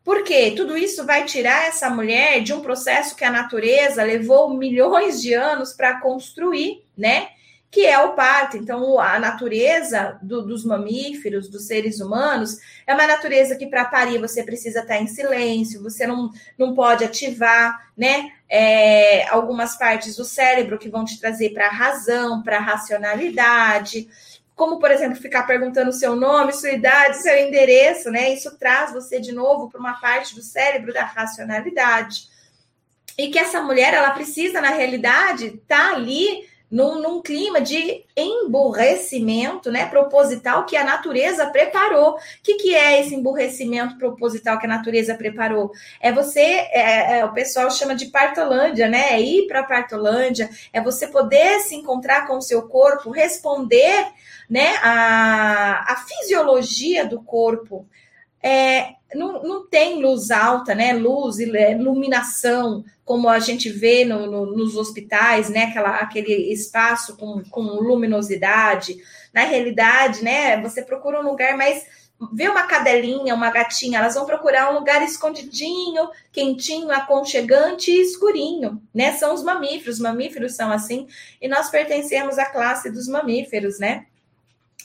Por 0.05 0.23
quê? 0.23 0.53
Tudo 0.57 0.77
isso 0.77 1.05
vai 1.05 1.25
tirar 1.25 1.67
essa 1.67 1.91
mulher 1.91 2.41
de 2.41 2.53
um 2.53 2.61
processo 2.61 3.17
que 3.17 3.25
a 3.25 3.31
natureza 3.31 4.05
levou 4.05 4.57
milhões 4.57 5.21
de 5.21 5.35
anos 5.35 5.73
para 5.73 6.01
construir, 6.01 6.85
né? 6.97 7.29
Que 7.71 7.85
é 7.85 7.99
o 7.99 8.15
parto. 8.15 8.57
Então, 8.57 8.99
a 8.99 9.19
natureza 9.19 10.19
do, 10.23 10.43
dos 10.43 10.65
mamíferos, 10.65 11.49
dos 11.49 11.67
seres 11.67 12.01
humanos, 12.01 12.59
é 12.87 12.95
uma 12.95 13.07
natureza 13.07 13.57
que 13.57 13.67
para 13.67 13.85
parir 13.85 14.19
você 14.19 14.43
precisa 14.43 14.81
estar 14.81 14.99
em 14.99 15.07
silêncio, 15.07 15.83
você 15.83 16.07
não, 16.07 16.31
não 16.59 16.75
pode 16.75 17.05
ativar, 17.05 17.91
né? 17.97 18.33
É, 18.49 19.29
algumas 19.29 19.77
partes 19.77 20.17
do 20.17 20.25
cérebro 20.25 20.79
que 20.79 20.89
vão 20.89 21.05
te 21.05 21.19
trazer 21.19 21.51
para 21.51 21.67
a 21.67 21.73
razão, 21.73 22.43
para 22.43 22.59
a 22.59 22.61
racionalidade 22.61 24.09
como, 24.57 24.79
por 24.79 24.91
exemplo, 24.91 25.21
ficar 25.21 25.43
perguntando 25.43 25.93
seu 25.93 26.17
nome, 26.17 26.51
sua 26.51 26.71
idade, 26.71 27.19
seu 27.19 27.37
endereço, 27.37 28.11
né? 28.11 28.33
Isso 28.33 28.57
traz 28.57 28.91
você 28.91 29.21
de 29.21 29.31
novo 29.31 29.69
para 29.69 29.79
uma 29.79 30.01
parte 30.01 30.35
do 30.35 30.41
cérebro 30.41 30.95
da 30.95 31.05
racionalidade. 31.05 32.23
E 33.19 33.29
que 33.29 33.39
essa 33.39 33.63
mulher, 33.63 33.93
ela 33.93 34.11
precisa, 34.13 34.63
na 34.63 34.71
realidade, 34.71 35.47
estar 35.49 35.91
tá 35.91 35.95
ali 35.95 36.49
num, 36.71 37.01
num, 37.01 37.23
clima 37.23 37.61
de 37.61 38.05
emburrecimento, 38.17 39.71
né, 39.71 39.87
proposital 39.87 40.67
que 40.67 40.77
a 40.77 40.85
natureza 40.85 41.47
preparou. 41.47 42.15
O 42.15 42.19
que, 42.43 42.55
que 42.55 42.75
é 42.75 43.01
esse 43.01 43.15
emburrecimento 43.15 43.97
proposital 43.97 44.59
que 44.59 44.67
a 44.67 44.69
natureza 44.69 45.15
preparou? 45.15 45.71
É 46.01 46.13
você, 46.13 46.41
é, 46.41 47.19
é, 47.19 47.25
o 47.25 47.33
pessoal 47.33 47.71
chama 47.71 47.95
de 47.95 48.07
partolândia, 48.07 48.89
né? 48.89 49.13
É 49.13 49.21
ir 49.21 49.47
para 49.47 49.61
a 49.61 49.65
partolândia, 49.65 50.51
é 50.73 50.81
você 50.81 51.07
poder 51.07 51.61
se 51.61 51.77
encontrar 51.77 52.27
com 52.27 52.39
o 52.39 52.43
seu 52.43 52.63
corpo, 52.63 53.11
responder, 53.11 54.07
né, 54.51 54.77
a, 54.83 55.93
a 55.93 55.97
fisiologia 55.97 57.07
do 57.07 57.23
corpo. 57.23 57.87
É, 58.43 58.96
não, 59.15 59.43
não 59.43 59.67
tem 59.67 60.03
luz 60.03 60.31
alta, 60.31 60.75
né? 60.75 60.93
Luz, 60.93 61.39
iluminação, 61.39 62.85
como 63.05 63.29
a 63.29 63.39
gente 63.39 63.69
vê 63.69 64.05
no, 64.05 64.27
no, 64.27 64.47
nos 64.57 64.77
hospitais, 64.77 65.49
né? 65.49 65.65
Aquela, 65.65 65.97
aquele 65.97 66.53
espaço 66.53 67.17
com, 67.17 67.43
com 67.51 67.61
luminosidade. 67.61 68.97
Na 69.33 69.43
realidade, 69.43 70.25
né? 70.25 70.61
Você 70.63 70.83
procura 70.83 71.21
um 71.21 71.29
lugar 71.29 71.57
mais. 71.57 71.85
Vê 72.33 72.49
uma 72.49 72.63
cadelinha, 72.63 73.35
uma 73.35 73.51
gatinha, 73.51 73.99
elas 73.99 74.15
vão 74.15 74.25
procurar 74.25 74.73
um 74.73 74.79
lugar 74.79 75.03
escondidinho, 75.03 76.09
quentinho, 76.33 76.91
aconchegante 76.91 77.91
e 77.91 78.01
escurinho, 78.01 78.81
né? 78.95 79.13
São 79.13 79.35
os 79.35 79.43
mamíferos, 79.43 79.97
os 79.97 80.01
mamíferos 80.01 80.55
são 80.55 80.73
assim, 80.73 81.07
e 81.43 81.47
nós 81.47 81.69
pertencemos 81.69 82.39
à 82.39 82.47
classe 82.47 82.91
dos 82.91 83.07
mamíferos, 83.07 83.79
né? 83.79 84.07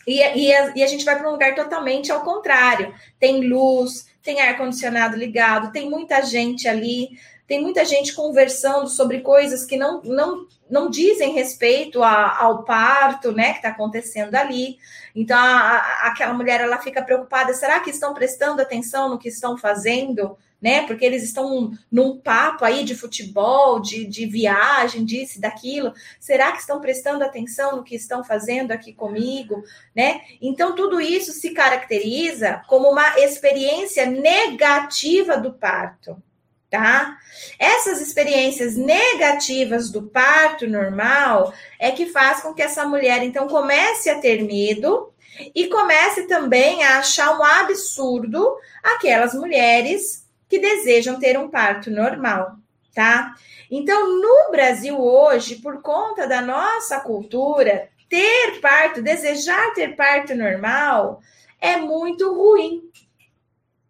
E, 0.07 0.19
e, 0.19 0.53
a, 0.53 0.73
e 0.75 0.83
a 0.83 0.87
gente 0.87 1.05
vai 1.05 1.17
para 1.17 1.27
um 1.27 1.33
lugar 1.33 1.55
totalmente 1.55 2.11
ao 2.11 2.21
contrário. 2.21 2.93
Tem 3.19 3.47
luz, 3.47 4.07
tem 4.21 4.41
ar-condicionado 4.41 5.15
ligado, 5.15 5.71
tem 5.71 5.89
muita 5.89 6.21
gente 6.21 6.67
ali, 6.67 7.09
tem 7.47 7.61
muita 7.61 7.83
gente 7.83 8.13
conversando 8.13 8.87
sobre 8.87 9.19
coisas 9.19 9.65
que 9.65 9.75
não, 9.75 10.01
não, 10.03 10.47
não 10.69 10.89
dizem 10.89 11.33
respeito 11.33 12.01
a, 12.01 12.37
ao 12.37 12.63
parto, 12.63 13.31
né, 13.31 13.51
que 13.51 13.57
está 13.57 13.69
acontecendo 13.69 14.35
ali. 14.35 14.77
Então, 15.15 15.37
a, 15.37 15.77
a, 15.77 16.07
aquela 16.07 16.33
mulher, 16.33 16.61
ela 16.61 16.77
fica 16.77 17.01
preocupada, 17.01 17.53
será 17.53 17.79
que 17.81 17.89
estão 17.89 18.13
prestando 18.13 18.61
atenção 18.61 19.09
no 19.09 19.19
que 19.19 19.27
estão 19.27 19.57
fazendo? 19.57 20.37
Né? 20.61 20.85
Porque 20.85 21.03
eles 21.03 21.23
estão 21.23 21.71
num 21.91 22.17
papo 22.17 22.63
aí 22.63 22.83
de 22.83 22.95
futebol, 22.95 23.79
de, 23.79 24.05
de 24.05 24.27
viagem, 24.27 25.03
disso, 25.03 25.41
daquilo. 25.41 25.93
Será 26.19 26.51
que 26.51 26.59
estão 26.59 26.79
prestando 26.79 27.23
atenção 27.23 27.77
no 27.77 27.83
que 27.83 27.95
estão 27.95 28.23
fazendo 28.23 28.71
aqui 28.71 28.93
comigo, 28.93 29.63
né? 29.95 30.21
Então, 30.39 30.75
tudo 30.75 31.01
isso 31.01 31.31
se 31.31 31.49
caracteriza 31.51 32.61
como 32.67 32.89
uma 32.89 33.19
experiência 33.19 34.05
negativa 34.05 35.37
do 35.37 35.53
parto. 35.53 36.21
Tá? 36.69 37.17
Essas 37.59 37.99
experiências 37.99 38.77
negativas 38.77 39.89
do 39.89 40.03
parto 40.03 40.65
normal 40.65 41.53
é 41.77 41.91
que 41.91 42.05
faz 42.05 42.39
com 42.39 42.53
que 42.53 42.61
essa 42.61 42.85
mulher 42.85 43.21
então 43.23 43.45
comece 43.45 44.09
a 44.09 44.19
ter 44.19 44.41
medo 44.41 45.11
e 45.53 45.67
comece 45.67 46.27
também 46.27 46.81
a 46.85 46.99
achar 46.99 47.37
um 47.37 47.43
absurdo 47.43 48.55
aquelas 48.81 49.33
mulheres 49.33 50.20
que 50.51 50.59
desejam 50.59 51.17
ter 51.17 51.39
um 51.39 51.49
parto 51.49 51.89
normal, 51.89 52.57
tá? 52.93 53.33
Então, 53.71 54.19
no 54.19 54.51
Brasil 54.51 54.99
hoje, 54.99 55.55
por 55.55 55.81
conta 55.81 56.27
da 56.27 56.41
nossa 56.41 56.99
cultura, 56.99 57.87
ter 58.09 58.59
parto, 58.59 59.01
desejar 59.01 59.73
ter 59.73 59.95
parto 59.95 60.35
normal 60.35 61.21
é 61.61 61.77
muito 61.77 62.33
ruim, 62.33 62.81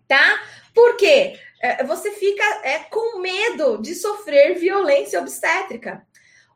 tá? 0.08 0.39
Por 0.71 0.97
quê? 0.97 1.39
É, 1.63 1.84
você 1.84 2.12
fica 2.12 2.43
é, 2.63 2.78
com 2.91 3.17
medo 3.17 3.82
de 3.82 3.95
sofrer 3.95 4.54
violência 4.60 5.19
obstétrica. 5.19 6.06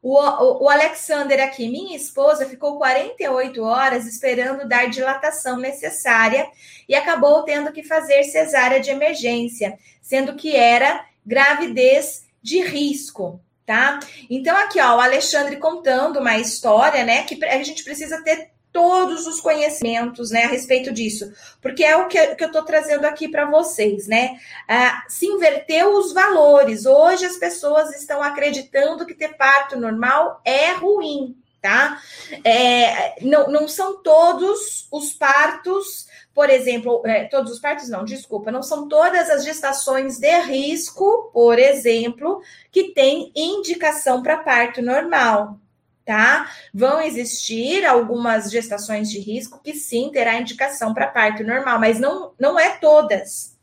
O, 0.07 0.19
o, 0.63 0.69
Alexander 0.69 1.43
aqui, 1.43 1.67
minha 1.67 1.97
esposa, 1.97 2.47
ficou 2.47 2.77
48 2.77 3.63
horas 3.63 4.05
esperando 4.05 4.67
dar 4.67 4.87
dilatação 4.87 5.57
necessária 5.57 6.47
e 6.87 6.93
acabou 6.93 7.41
tendo 7.41 7.71
que 7.71 7.81
fazer 7.81 8.23
cesárea 8.25 8.79
de 8.79 8.91
emergência, 8.91 9.79
sendo 10.03 10.35
que 10.35 10.55
era 10.55 11.03
gravidez 11.25 12.27
de 12.39 12.61
risco, 12.61 13.41
tá? 13.65 13.99
Então, 14.29 14.55
aqui, 14.55 14.79
ó, 14.79 14.95
o 14.95 15.01
Alexandre 15.01 15.57
contando 15.57 16.19
uma 16.19 16.37
história, 16.37 17.03
né, 17.03 17.23
que 17.23 17.43
a 17.43 17.63
gente 17.63 17.83
precisa 17.83 18.23
ter 18.23 18.51
todos 18.75 19.25
os 19.25 19.39
conhecimentos 19.39 20.31
né, 20.31 20.43
a 20.43 20.49
respeito 20.49 20.91
disso, 20.91 21.31
porque 21.61 21.81
é 21.81 21.95
o 21.95 22.09
que, 22.09 22.17
eu 22.17 22.33
estou 22.33 22.61
trazendo 22.61 23.05
aqui 23.05 23.29
para 23.29 23.49
vocês, 23.49 24.05
né? 24.05 24.37
Ah, 24.67 25.01
se 25.07 25.25
inverteu 25.25 25.97
os 25.97 26.11
valores. 26.11 26.85
Hoje 26.85 27.25
as 27.25 27.37
pessoas 27.37 27.95
estão 27.95 28.21
acreditando 28.21 29.05
que 29.05 29.13
ter 29.13 29.37
parto 29.37 29.79
normal 29.79 30.41
é 30.43 30.73
ruim, 30.73 31.37
tá? 31.61 32.01
É, 32.43 33.15
não, 33.23 33.47
não 33.49 33.65
são 33.65 34.03
todos 34.03 34.89
os 34.91 35.13
partos, 35.13 36.05
por 36.33 36.49
exemplo, 36.49 37.01
é, 37.05 37.23
todos 37.23 37.53
os 37.53 37.59
partos, 37.61 37.87
não, 37.87 38.03
desculpa, 38.03 38.51
não 38.51 38.61
são 38.61 38.89
todas 38.89 39.29
as 39.29 39.45
gestações 39.45 40.19
de 40.19 40.37
risco, 40.41 41.31
por 41.31 41.57
exemplo, 41.57 42.41
que 42.73 42.91
têm 42.91 43.31
indicação 43.33 44.21
para 44.21 44.35
parto 44.35 44.81
normal, 44.81 45.57
tá? 46.05 46.49
Vão 46.73 47.01
existir 47.01 47.85
algumas 47.85 48.51
gestações 48.51 49.09
de 49.09 49.19
risco 49.19 49.59
que 49.63 49.73
sim 49.73 50.11
terá 50.13 50.35
indicação 50.35 50.93
para 50.93 51.07
parto 51.07 51.43
normal, 51.43 51.79
mas 51.79 51.99
não, 51.99 52.33
não 52.39 52.59
é 52.59 52.77
todas. 52.77 53.57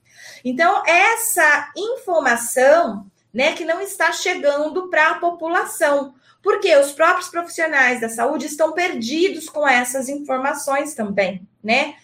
Então, 0.44 0.82
essa 0.86 1.72
informação, 1.76 3.06
né, 3.32 3.52
que 3.52 3.64
não 3.64 3.80
está 3.80 4.12
chegando 4.12 4.88
para 4.88 5.10
a 5.10 5.18
população. 5.18 6.14
Porque 6.42 6.74
os 6.76 6.90
próprios 6.90 7.28
profissionais 7.28 8.00
da 8.00 8.08
saúde 8.08 8.46
estão 8.46 8.72
perdidos 8.72 9.48
com 9.48 9.66
essas 9.66 10.08
informações 10.08 10.92
também, 10.92 11.46
né? 11.62 11.94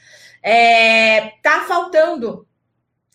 É, 0.41 1.33
tá 1.43 1.65
faltando 1.67 2.47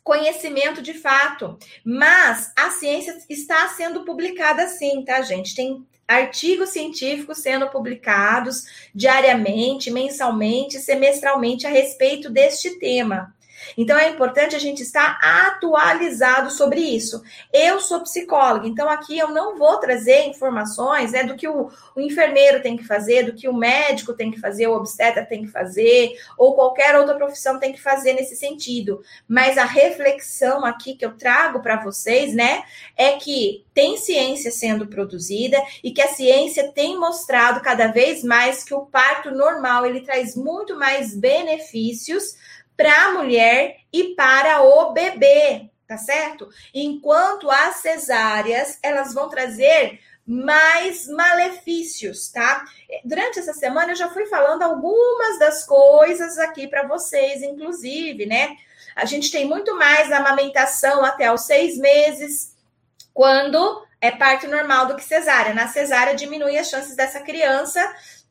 conhecimento 0.03 0.81
de 0.81 0.93
fato, 0.93 1.57
mas 1.85 2.51
a 2.57 2.69
ciência 2.71 3.17
está 3.29 3.69
sendo 3.69 4.03
publicada 4.03 4.67
sim, 4.67 5.01
tá, 5.05 5.21
gente? 5.21 5.55
Tem 5.55 5.87
artigos 6.07 6.69
científicos 6.69 7.39
sendo 7.39 7.69
publicados 7.69 8.65
diariamente, 8.93 9.89
mensalmente, 9.89 10.79
semestralmente 10.79 11.65
a 11.65 11.69
respeito 11.69 12.29
deste 12.29 12.77
tema. 12.79 13.33
Então 13.77 13.97
é 13.97 14.09
importante 14.09 14.55
a 14.55 14.59
gente 14.59 14.81
estar 14.81 15.19
atualizado 15.21 16.51
sobre 16.51 16.79
isso. 16.79 17.23
Eu 17.51 17.79
sou 17.79 18.01
psicóloga, 18.01 18.67
então 18.67 18.89
aqui 18.89 19.17
eu 19.17 19.29
não 19.29 19.57
vou 19.57 19.77
trazer 19.77 20.25
informações 20.27 21.11
né, 21.11 21.23
do 21.23 21.35
que 21.35 21.47
o, 21.47 21.69
o 21.95 22.01
enfermeiro 22.01 22.61
tem 22.61 22.77
que 22.77 22.83
fazer, 22.83 23.23
do 23.23 23.33
que 23.33 23.47
o 23.47 23.53
médico 23.53 24.13
tem 24.13 24.31
que 24.31 24.39
fazer, 24.39 24.67
o 24.67 24.75
obstetra 24.75 25.25
tem 25.25 25.45
que 25.45 25.51
fazer, 25.51 26.13
ou 26.37 26.55
qualquer 26.55 26.95
outra 26.95 27.15
profissão 27.15 27.59
tem 27.59 27.73
que 27.73 27.81
fazer 27.81 28.13
nesse 28.13 28.35
sentido. 28.35 29.01
Mas 29.27 29.57
a 29.57 29.65
reflexão 29.65 30.65
aqui 30.65 30.95
que 30.95 31.05
eu 31.05 31.17
trago 31.17 31.61
para 31.61 31.81
vocês, 31.83 32.33
né, 32.33 32.63
é 32.97 33.13
que 33.13 33.63
tem 33.73 33.97
ciência 33.97 34.51
sendo 34.51 34.87
produzida 34.87 35.57
e 35.83 35.91
que 35.91 36.01
a 36.01 36.07
ciência 36.07 36.71
tem 36.71 36.97
mostrado 36.97 37.61
cada 37.61 37.87
vez 37.87 38.23
mais 38.23 38.63
que 38.63 38.73
o 38.73 38.85
parto 38.85 39.31
normal 39.31 39.85
ele 39.85 40.01
traz 40.01 40.35
muito 40.35 40.77
mais 40.77 41.15
benefícios 41.15 42.35
para 42.75 43.05
a 43.05 43.11
mulher 43.11 43.77
e 43.91 44.15
para 44.15 44.61
o 44.61 44.91
bebê, 44.91 45.69
tá 45.87 45.97
certo? 45.97 46.49
Enquanto 46.73 47.49
as 47.49 47.77
cesáreas, 47.77 48.79
elas 48.81 49.13
vão 49.13 49.29
trazer 49.29 49.99
mais 50.25 51.07
malefícios, 51.07 52.29
tá? 52.29 52.63
Durante 53.03 53.39
essa 53.39 53.53
semana 53.53 53.91
eu 53.91 53.95
já 53.95 54.09
fui 54.09 54.25
falando 54.25 54.61
algumas 54.61 55.37
das 55.37 55.65
coisas 55.65 56.37
aqui 56.39 56.67
para 56.67 56.87
vocês, 56.87 57.41
inclusive, 57.43 58.25
né? 58.25 58.55
A 58.95 59.05
gente 59.05 59.31
tem 59.31 59.45
muito 59.45 59.75
mais 59.75 60.11
amamentação 60.11 61.03
até 61.03 61.31
os 61.31 61.41
seis 61.41 61.77
meses, 61.77 62.55
quando 63.13 63.85
é 63.99 64.11
parto 64.11 64.47
normal 64.47 64.87
do 64.87 64.95
que 64.95 65.03
cesárea. 65.03 65.53
Na 65.53 65.67
cesárea 65.67 66.15
diminui 66.15 66.57
as 66.57 66.69
chances 66.69 66.95
dessa 66.95 67.21
criança 67.21 67.81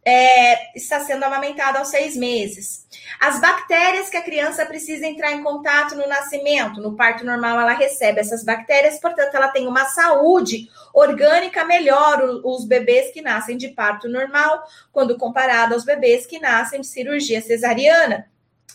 é, 0.04 0.76
está 0.76 1.00
sendo 1.00 1.24
amamentada 1.24 1.78
aos 1.78 1.88
seis 1.88 2.16
meses. 2.16 2.86
As 3.20 3.40
bactérias 3.40 4.08
que 4.08 4.16
a 4.16 4.22
criança 4.22 4.66
precisa 4.66 5.06
entrar 5.06 5.32
em 5.32 5.42
contato 5.42 5.94
no 5.94 6.08
nascimento, 6.08 6.80
no 6.80 6.96
parto 6.96 7.24
normal, 7.24 7.60
ela 7.60 7.72
recebe 7.72 8.20
essas 8.20 8.44
bactérias, 8.44 8.98
portanto, 9.00 9.34
ela 9.34 9.48
tem 9.48 9.66
uma 9.66 9.84
saúde 9.84 10.68
orgânica 10.92 11.64
melhor, 11.64 12.22
os 12.44 12.64
bebês 12.64 13.12
que 13.12 13.22
nascem 13.22 13.56
de 13.56 13.68
parto 13.68 14.08
normal, 14.08 14.64
quando 14.90 15.16
comparado 15.16 15.74
aos 15.74 15.84
bebês 15.84 16.26
que 16.26 16.40
nascem 16.40 16.80
de 16.80 16.86
cirurgia 16.86 17.40
cesariana 17.40 18.26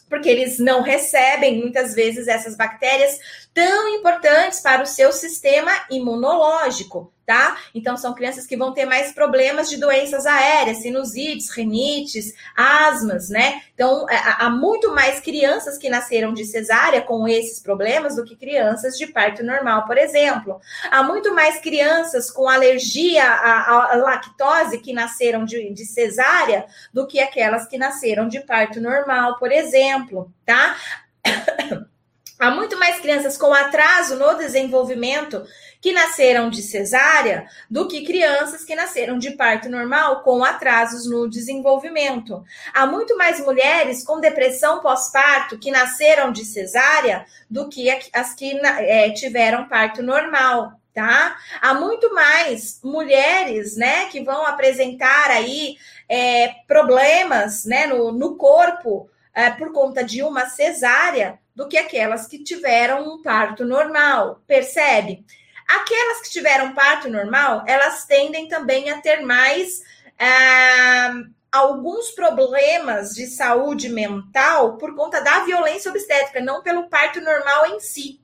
porque 0.09 0.29
eles 0.29 0.57
não 0.57 0.83
recebem 0.83 1.59
muitas 1.59 1.93
vezes 1.93 2.29
essas 2.29 2.55
bactérias 2.55 3.19
tão 3.53 3.89
importantes 3.89 4.61
para 4.61 4.81
o 4.81 4.85
seu 4.85 5.11
sistema 5.11 5.71
imunológico 5.91 7.11
tá? 7.27 7.57
Então, 7.75 7.97
são 7.97 8.13
crianças 8.13 8.47
que 8.47 8.55
vão 8.55 8.73
ter 8.73 8.85
mais 8.85 9.11
problemas 9.11 9.69
de 9.69 9.75
doenças 9.75 10.25
aéreas, 10.25 10.77
sinusites, 10.77 11.49
rinites, 11.49 12.33
asmas, 12.55 13.29
né? 13.29 13.61
Então, 13.73 14.09
é, 14.09 14.17
há 14.39 14.49
muito 14.49 14.95
mais 14.95 15.19
crianças 15.19 15.77
que 15.77 15.89
nasceram 15.89 16.33
de 16.33 16.45
cesárea 16.45 17.01
com 17.01 17.27
esses 17.27 17.59
problemas 17.59 18.15
do 18.15 18.23
que 18.23 18.37
crianças 18.37 18.97
de 18.97 19.07
parto 19.07 19.43
normal, 19.43 19.85
por 19.85 19.97
exemplo. 19.97 20.61
Há 20.89 21.03
muito 21.03 21.35
mais 21.35 21.59
crianças 21.59 22.31
com 22.31 22.47
alergia 22.47 23.25
à, 23.25 23.91
à 23.91 23.95
lactose 23.97 24.79
que 24.79 24.93
nasceram 24.93 25.43
de, 25.43 25.73
de 25.73 25.85
cesárea 25.85 26.65
do 26.93 27.05
que 27.05 27.19
aquelas 27.19 27.67
que 27.67 27.77
nasceram 27.77 28.29
de 28.29 28.39
parto 28.39 28.79
normal, 28.79 29.37
por 29.37 29.51
exemplo, 29.51 30.31
tá? 30.45 30.77
Há 32.39 32.51
muito 32.51 32.77
mais 32.77 32.99
crianças 32.99 33.35
com 33.35 33.51
atraso 33.51 34.15
no 34.15 34.35
desenvolvimento 34.35 35.43
que 35.81 35.91
nasceram 35.91 36.51
de 36.51 36.61
cesárea 36.61 37.47
do 37.69 37.87
que 37.87 38.05
crianças 38.05 38.63
que 38.63 38.75
nasceram 38.75 39.17
de 39.17 39.31
parto 39.31 39.67
normal 39.69 40.21
com 40.21 40.43
atrasos 40.43 41.09
no 41.09 41.27
desenvolvimento. 41.27 42.43
Há 42.73 42.85
muito 42.85 43.17
mais 43.17 43.39
mulheres 43.39 44.03
com 44.03 44.19
depressão 44.19 44.81
pós-parto 44.81 45.57
que 45.57 45.71
nasceram 45.71 46.31
de 46.31 46.45
cesárea 46.45 47.25
do 47.49 47.69
que 47.69 47.89
as 48.13 48.35
que 48.35 48.59
é, 48.63 49.09
tiveram 49.11 49.67
parto 49.67 50.03
normal. 50.03 50.73
Tá? 50.93 51.37
Há 51.61 51.75
muito 51.75 52.11
mais 52.13 52.79
mulheres, 52.83 53.77
né, 53.77 54.07
que 54.07 54.23
vão 54.23 54.47
apresentar 54.47 55.29
aí 55.29 55.75
é, 56.09 56.55
problemas, 56.67 57.65
né, 57.65 57.85
no, 57.85 58.11
no 58.11 58.35
corpo 58.35 59.07
é, 59.31 59.51
por 59.51 59.71
conta 59.71 60.03
de 60.03 60.23
uma 60.23 60.47
cesárea 60.47 61.37
do 61.57 61.67
que 61.67 61.75
aquelas 61.75 62.27
que 62.27 62.43
tiveram 62.43 63.15
um 63.15 63.19
parto 63.19 63.65
normal, 63.65 64.43
percebe? 64.45 65.25
Aquelas 65.67 66.21
que 66.21 66.29
tiveram 66.29 66.75
parto 66.75 67.09
normal, 67.09 67.63
elas 67.67 68.05
tendem 68.05 68.47
também 68.47 68.91
a 68.91 69.01
ter 69.01 69.21
mais 69.21 69.81
ah, 70.19 71.15
alguns 71.51 72.11
problemas 72.11 73.15
de 73.15 73.25
saúde 73.25 73.89
mental 73.89 74.77
por 74.77 74.95
conta 74.95 75.19
da 75.19 75.45
violência 75.45 75.89
obstétrica, 75.89 76.39
não 76.39 76.61
pelo 76.61 76.89
parto 76.89 77.19
normal 77.21 77.65
em 77.73 77.79
si, 77.79 78.21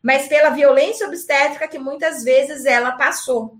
mas 0.00 0.28
pela 0.28 0.50
violência 0.50 1.04
obstétrica 1.04 1.66
que 1.66 1.80
muitas 1.80 2.22
vezes 2.22 2.64
ela 2.64 2.92
passou. 2.92 3.56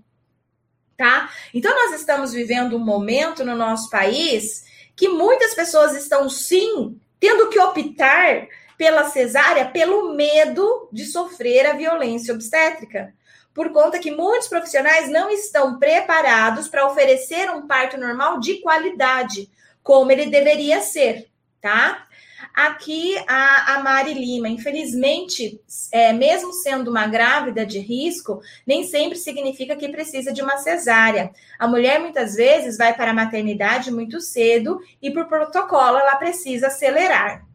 Tá? 0.95 1.29
Então, 1.53 1.75
nós 1.75 1.99
estamos 1.99 2.31
vivendo 2.31 2.77
um 2.77 2.85
momento 2.85 3.43
no 3.43 3.55
nosso 3.55 3.89
país 3.89 4.63
que 4.95 5.09
muitas 5.09 5.53
pessoas 5.53 5.93
estão 5.93 6.29
sim 6.29 6.97
tendo 7.19 7.49
que 7.49 7.59
optar 7.59 8.47
pela 8.79 9.09
cesárea 9.09 9.65
pelo 9.65 10.13
medo 10.13 10.87
de 10.89 11.05
sofrer 11.05 11.65
a 11.65 11.73
violência 11.73 12.33
obstétrica. 12.33 13.13
Por 13.53 13.73
conta 13.73 13.99
que 13.99 14.09
muitos 14.09 14.47
profissionais 14.47 15.09
não 15.09 15.29
estão 15.29 15.77
preparados 15.77 16.69
para 16.69 16.87
oferecer 16.87 17.51
um 17.51 17.67
parto 17.67 17.97
normal 17.97 18.39
de 18.39 18.61
qualidade, 18.61 19.51
como 19.83 20.13
ele 20.13 20.27
deveria 20.27 20.79
ser, 20.79 21.27
tá? 21.59 22.05
Aqui 22.53 23.17
a, 23.27 23.73
a 23.75 23.83
Mari 23.83 24.13
Lima, 24.13 24.47
infelizmente, 24.47 25.59
é, 25.91 26.13
mesmo 26.13 26.53
sendo 26.53 26.89
uma 26.89 27.05
grávida 27.05 27.65
de 27.65 27.79
risco, 27.79 28.39
nem 28.65 28.85
sempre 28.85 29.17
significa 29.17 29.75
que 29.75 29.89
precisa 29.89 30.31
de 30.31 30.41
uma 30.41 30.57
cesárea. 30.57 31.31
A 31.59 31.67
mulher 31.67 31.99
muitas 31.99 32.35
vezes 32.35 32.77
vai 32.77 32.95
para 32.95 33.11
a 33.11 33.13
maternidade 33.13 33.91
muito 33.91 34.21
cedo 34.21 34.79
e, 35.01 35.11
por 35.11 35.25
protocolo, 35.25 35.97
ela 35.97 36.15
precisa 36.15 36.67
acelerar. 36.67 37.48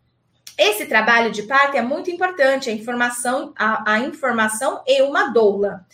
Esse 0.57 0.87
trabalho 0.87 1.33
de 1.33 1.43
parto 1.43 1.77
é 1.77 1.83
muito 1.83 2.11
importante, 2.11 2.71
a 2.71 2.73
informação, 2.73 3.53
a, 3.59 3.95
a 3.95 3.99
informação 3.99 4.83
e 4.87 5.03
uma 5.03 5.33
doula. 5.33 5.85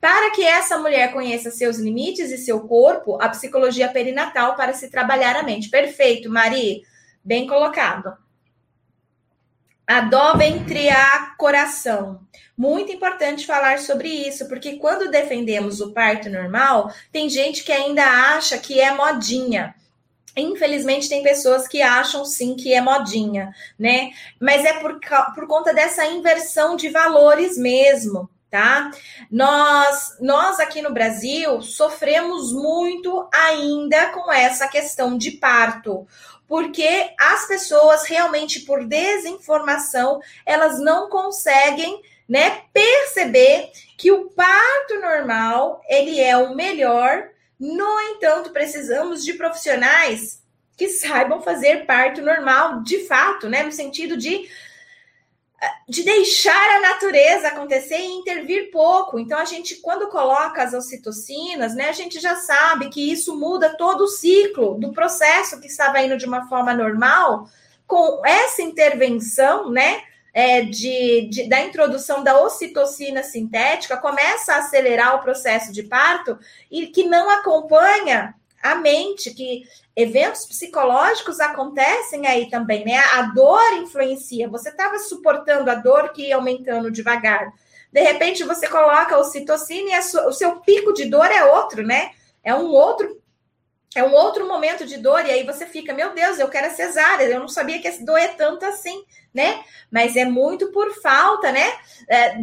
Para 0.00 0.30
que 0.30 0.42
essa 0.42 0.78
mulher 0.78 1.12
conheça 1.12 1.50
seus 1.50 1.78
limites 1.78 2.30
e 2.30 2.38
seu 2.38 2.60
corpo, 2.60 3.20
a 3.20 3.28
psicologia 3.28 3.88
perinatal 3.88 4.56
para 4.56 4.72
se 4.72 4.90
trabalhar 4.90 5.36
a 5.36 5.42
mente. 5.42 5.68
Perfeito, 5.68 6.30
Mari. 6.30 6.82
Bem 7.22 7.46
colocado. 7.46 8.16
A 9.86 10.00
dó 10.00 10.34
ventriar 10.34 11.36
coração. 11.36 12.20
Muito 12.56 12.90
importante 12.90 13.46
falar 13.46 13.78
sobre 13.78 14.08
isso, 14.08 14.48
porque 14.48 14.76
quando 14.76 15.10
defendemos 15.10 15.80
o 15.80 15.92
parto 15.92 16.30
normal, 16.30 16.90
tem 17.12 17.28
gente 17.28 17.62
que 17.62 17.72
ainda 17.72 18.04
acha 18.34 18.58
que 18.58 18.80
é 18.80 18.92
modinha. 18.92 19.74
Infelizmente, 20.36 21.08
tem 21.08 21.22
pessoas 21.22 21.66
que 21.66 21.80
acham 21.80 22.24
sim 22.24 22.54
que 22.54 22.74
é 22.74 22.80
modinha, 22.80 23.54
né? 23.78 24.10
Mas 24.38 24.64
é 24.64 24.74
por, 24.74 25.00
por 25.34 25.46
conta 25.46 25.72
dessa 25.72 26.04
inversão 26.04 26.76
de 26.76 26.90
valores 26.90 27.56
mesmo, 27.56 28.28
tá? 28.50 28.90
Nós, 29.30 30.16
nós 30.20 30.60
aqui 30.60 30.82
no 30.82 30.92
Brasil 30.92 31.62
sofremos 31.62 32.52
muito 32.52 33.26
ainda 33.32 34.10
com 34.10 34.30
essa 34.30 34.68
questão 34.68 35.16
de 35.16 35.32
parto, 35.32 36.06
porque 36.46 37.10
as 37.18 37.46
pessoas 37.48 38.04
realmente 38.04 38.60
por 38.60 38.84
desinformação, 38.84 40.20
elas 40.44 40.78
não 40.78 41.08
conseguem, 41.08 42.02
né, 42.28 42.62
perceber 42.72 43.70
que 43.96 44.10
o 44.10 44.26
parto 44.30 45.00
normal, 45.00 45.80
ele 45.88 46.20
é 46.20 46.36
o 46.36 46.54
melhor 46.54 47.30
no 47.58 48.00
entanto, 48.00 48.50
precisamos 48.50 49.24
de 49.24 49.34
profissionais 49.34 50.42
que 50.76 50.88
saibam 50.88 51.40
fazer 51.40 51.86
parto 51.86 52.20
normal, 52.20 52.82
de 52.82 53.06
fato, 53.06 53.48
né? 53.48 53.62
No 53.62 53.72
sentido 53.72 54.16
de 54.16 54.48
de 55.88 56.02
deixar 56.02 56.76
a 56.76 56.80
natureza 56.80 57.48
acontecer 57.48 57.98
e 57.98 58.12
intervir 58.12 58.70
pouco. 58.70 59.18
Então, 59.18 59.38
a 59.38 59.44
gente, 59.44 59.76
quando 59.76 60.08
coloca 60.08 60.62
as 60.62 60.74
ocitocinas, 60.74 61.74
né, 61.74 61.88
a 61.88 61.92
gente 61.92 62.20
já 62.20 62.36
sabe 62.36 62.88
que 62.88 63.10
isso 63.10 63.36
muda 63.36 63.76
todo 63.76 64.02
o 64.02 64.08
ciclo 64.08 64.74
do 64.78 64.92
processo 64.92 65.60
que 65.60 65.66
estava 65.66 66.00
indo 66.00 66.16
de 66.16 66.26
uma 66.26 66.48
forma 66.48 66.74
normal, 66.74 67.48
com 67.86 68.20
essa 68.26 68.62
intervenção, 68.62 69.70
né, 69.70 70.02
é, 70.36 70.60
de, 70.60 71.30
de, 71.30 71.48
da 71.48 71.62
introdução 71.62 72.22
da 72.22 72.38
ocitocina 72.38 73.22
sintética 73.22 73.96
começa 73.96 74.52
a 74.52 74.58
acelerar 74.58 75.16
o 75.16 75.22
processo 75.22 75.72
de 75.72 75.82
parto 75.84 76.38
e 76.70 76.88
que 76.88 77.04
não 77.04 77.30
acompanha 77.30 78.34
a 78.62 78.74
mente, 78.74 79.32
que 79.32 79.62
eventos 79.96 80.44
psicológicos 80.44 81.40
acontecem 81.40 82.26
aí 82.26 82.50
também, 82.50 82.84
né? 82.84 82.98
A 82.98 83.22
dor 83.22 83.78
influencia. 83.78 84.46
Você 84.50 84.68
estava 84.68 84.98
suportando 84.98 85.70
a 85.70 85.74
dor 85.74 86.10
que 86.12 86.28
ia 86.28 86.36
aumentando 86.36 86.90
devagar. 86.90 87.50
De 87.90 88.02
repente 88.02 88.44
você 88.44 88.68
coloca 88.68 89.16
o 89.16 89.24
citocina 89.24 89.96
e 89.96 90.02
sua, 90.02 90.28
o 90.28 90.32
seu 90.32 90.56
pico 90.56 90.92
de 90.92 91.06
dor 91.06 91.30
é 91.32 91.44
outro, 91.44 91.82
né? 91.82 92.10
É 92.44 92.54
um 92.54 92.66
outro 92.66 93.18
é 93.98 94.04
um 94.04 94.12
outro 94.12 94.46
momento 94.46 94.84
de 94.84 94.98
dor, 94.98 95.24
e 95.24 95.30
aí 95.30 95.42
você 95.42 95.64
fica, 95.66 95.94
meu 95.94 96.12
Deus, 96.12 96.38
eu 96.38 96.48
quero 96.48 96.66
a 96.66 96.70
cesárea, 96.70 97.24
eu 97.24 97.40
não 97.40 97.48
sabia 97.48 97.80
que 97.80 97.90
doer 98.04 98.34
tanto 98.36 98.64
assim, 98.66 99.04
né? 99.32 99.64
Mas 99.90 100.16
é 100.16 100.24
muito 100.24 100.70
por 100.70 100.92
falta, 101.00 101.50
né? 101.50 101.72
É, 102.08 102.36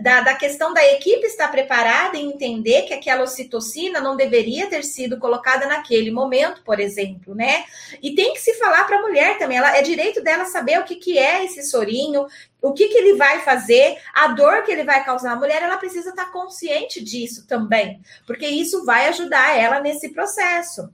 da, 0.00 0.20
da 0.20 0.34
questão 0.34 0.74
da 0.74 0.84
equipe 0.92 1.26
estar 1.26 1.48
preparada 1.48 2.16
e 2.16 2.22
entender 2.22 2.82
que 2.82 2.94
aquela 2.94 3.22
ocitocina 3.22 4.00
não 4.00 4.16
deveria 4.16 4.68
ter 4.68 4.84
sido 4.84 5.18
colocada 5.18 5.66
naquele 5.66 6.10
momento, 6.10 6.62
por 6.64 6.80
exemplo, 6.80 7.34
né? 7.34 7.64
E 8.02 8.14
tem 8.14 8.32
que 8.32 8.40
se 8.40 8.54
falar 8.54 8.84
para 8.84 8.98
a 8.98 9.02
mulher 9.02 9.38
também, 9.38 9.58
ela, 9.58 9.76
é 9.76 9.82
direito 9.82 10.22
dela 10.22 10.44
saber 10.44 10.80
o 10.80 10.84
que, 10.84 10.96
que 10.96 11.18
é 11.18 11.44
esse 11.44 11.62
sorinho, 11.62 12.26
o 12.64 12.72
que, 12.72 12.88
que 12.88 12.96
ele 12.96 13.14
vai 13.14 13.40
fazer, 13.40 13.98
a 14.14 14.28
dor 14.28 14.62
que 14.62 14.72
ele 14.72 14.84
vai 14.84 15.04
causar. 15.04 15.32
A 15.32 15.36
mulher 15.36 15.62
ela 15.62 15.76
precisa 15.76 16.08
estar 16.08 16.32
consciente 16.32 17.04
disso 17.04 17.46
também, 17.46 18.00
porque 18.26 18.46
isso 18.46 18.86
vai 18.86 19.06
ajudar 19.08 19.58
ela 19.58 19.80
nesse 19.80 20.08
processo. 20.08 20.88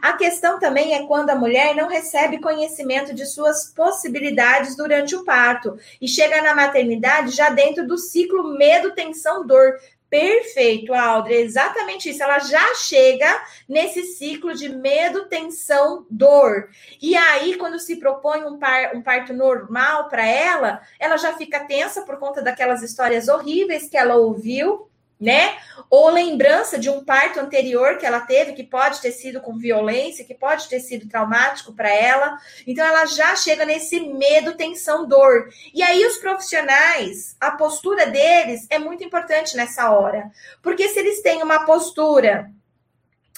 A 0.00 0.14
questão 0.14 0.58
também 0.58 0.94
é 0.94 1.06
quando 1.06 1.30
a 1.30 1.36
mulher 1.36 1.76
não 1.76 1.88
recebe 1.88 2.40
conhecimento 2.40 3.14
de 3.14 3.24
suas 3.24 3.66
possibilidades 3.72 4.76
durante 4.76 5.14
o 5.14 5.24
parto 5.24 5.78
e 6.00 6.08
chega 6.08 6.42
na 6.42 6.56
maternidade 6.56 7.30
já 7.30 7.50
dentro 7.50 7.86
do 7.86 7.96
ciclo 7.96 8.56
medo, 8.58 8.92
tensão, 8.92 9.46
dor. 9.46 9.78
Perfeito, 10.12 10.92
Aldre, 10.92 11.36
exatamente 11.36 12.10
isso. 12.10 12.22
Ela 12.22 12.38
já 12.38 12.74
chega 12.74 13.26
nesse 13.66 14.02
ciclo 14.02 14.52
de 14.52 14.68
medo, 14.68 15.24
tensão, 15.24 16.04
dor. 16.10 16.68
E 17.00 17.16
aí, 17.16 17.56
quando 17.56 17.78
se 17.78 17.96
propõe 17.96 18.44
um, 18.44 18.58
par, 18.58 18.94
um 18.94 19.00
parto 19.00 19.32
normal 19.32 20.10
para 20.10 20.26
ela, 20.26 20.82
ela 21.00 21.16
já 21.16 21.32
fica 21.38 21.64
tensa 21.64 22.02
por 22.02 22.18
conta 22.18 22.42
daquelas 22.42 22.82
histórias 22.82 23.26
horríveis 23.26 23.88
que 23.88 23.96
ela 23.96 24.16
ouviu, 24.16 24.86
né? 25.22 25.56
Ou 25.88 26.10
lembrança 26.10 26.78
de 26.78 26.90
um 26.90 27.04
parto 27.04 27.38
anterior 27.38 27.96
que 27.96 28.04
ela 28.04 28.20
teve, 28.20 28.54
que 28.54 28.64
pode 28.64 29.00
ter 29.00 29.12
sido 29.12 29.40
com 29.40 29.56
violência, 29.56 30.24
que 30.24 30.34
pode 30.34 30.68
ter 30.68 30.80
sido 30.80 31.08
traumático 31.08 31.72
para 31.72 31.90
ela. 31.90 32.36
Então 32.66 32.84
ela 32.84 33.06
já 33.06 33.36
chega 33.36 33.64
nesse 33.64 34.00
medo, 34.00 34.56
tensão, 34.56 35.06
dor. 35.06 35.48
E 35.72 35.82
aí 35.82 36.04
os 36.04 36.16
profissionais, 36.16 37.36
a 37.40 37.52
postura 37.52 38.06
deles 38.06 38.66
é 38.68 38.78
muito 38.78 39.04
importante 39.04 39.56
nessa 39.56 39.90
hora. 39.92 40.30
Porque 40.60 40.88
se 40.88 40.98
eles 40.98 41.22
têm 41.22 41.42
uma 41.42 41.64
postura 41.64 42.50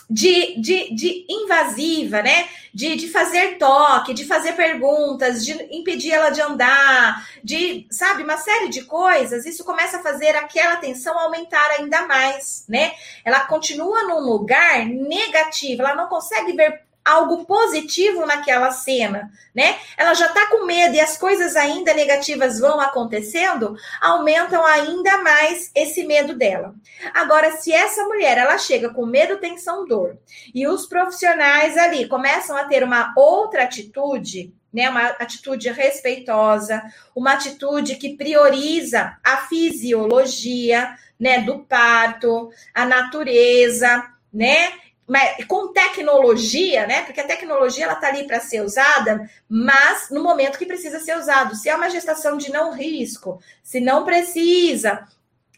de, 0.09 0.61
de, 0.61 0.95
de 0.95 1.27
invasiva, 1.29 2.23
né? 2.23 2.49
De, 2.73 2.97
de 2.97 3.09
fazer 3.09 3.57
toque, 3.59 4.13
de 4.13 4.25
fazer 4.25 4.53
perguntas, 4.53 5.45
de 5.45 5.53
impedir 5.75 6.13
ela 6.13 6.31
de 6.31 6.41
andar, 6.41 7.27
de, 7.43 7.87
sabe, 7.91 8.23
uma 8.23 8.37
série 8.37 8.69
de 8.69 8.83
coisas, 8.83 9.47
isso 9.47 9.65
começa 9.65 9.99
a 9.99 10.03
fazer 10.03 10.37
aquela 10.37 10.77
tensão 10.77 11.19
aumentar 11.19 11.71
ainda 11.79 12.07
mais, 12.07 12.65
né? 12.69 12.93
Ela 13.25 13.41
continua 13.41 14.05
num 14.05 14.21
lugar 14.21 14.85
negativo, 14.87 15.83
ela 15.83 15.95
não 15.95 16.09
consegue 16.09 16.53
ver 16.53 16.83
algo 17.05 17.45
positivo 17.45 18.25
naquela 18.25 18.71
cena, 18.71 19.31
né? 19.55 19.77
Ela 19.97 20.15
já 20.15 20.29
tá 20.29 20.47
com 20.47 20.65
medo 20.65 20.95
e 20.95 21.01
as 21.01 21.19
coisas 21.19 21.55
ainda 21.55 21.93
negativas 21.93 22.59
vão 22.59 22.81
acontecendo, 22.81 23.77
aumentam 24.01 24.65
ainda 24.65 25.19
mais 25.19 25.71
esse 25.75 26.05
medo 26.05 26.35
dela. 26.35 26.75
Agora, 27.13 27.53
se 27.53 27.73
essa 27.73 28.05
mulher 28.05 28.39
ela 28.39 28.57
chega 28.57 28.89
com 28.89 29.05
medo, 29.05 29.37
tensão, 29.37 29.87
dor, 29.87 30.17
e 30.55 30.67
os 30.67 30.87
profissionais 30.87 31.77
ali 31.77 32.09
começam 32.09 32.57
a 32.57 32.65
ter 32.65 32.83
uma 32.83 33.13
outra 33.17 33.65
atitude, 33.65 34.55
né, 34.73 34.89
uma 34.89 35.07
atitude 35.07 35.71
respeitosa, 35.71 36.83
uma 37.15 37.35
atitude 37.35 37.95
que 37.97 38.17
prioriza 38.17 39.17
a 39.23 39.37
fisiologia, 39.37 40.97
né, 41.21 41.41
do 41.41 41.61
parto, 41.61 42.51
a 42.75 42.85
natureza, 42.85 44.11
né? 44.33 44.73
Mas 45.07 45.45
com 45.47 45.73
tecnologia, 45.73 46.87
né? 46.87 47.03
Porque 47.03 47.21
a 47.21 47.27
tecnologia 47.27 47.85
ela 47.85 47.95
tá 47.95 48.09
ali 48.09 48.27
para 48.27 48.41
ser 48.41 48.63
usada, 48.63 49.29
mas 49.49 50.09
no 50.11 50.23
momento 50.23 50.59
que 50.59 50.67
precisa 50.67 50.99
ser 50.99 51.17
usado. 51.17 51.55
Se 51.55 51.69
é 51.69 51.77
uma 51.77 51.91
gestação 51.91 52.37
de 52.37 52.51
não 52.51 52.73
risco, 52.73 53.41
se 53.63 53.81
não 53.81 54.05
precisa, 54.05 55.07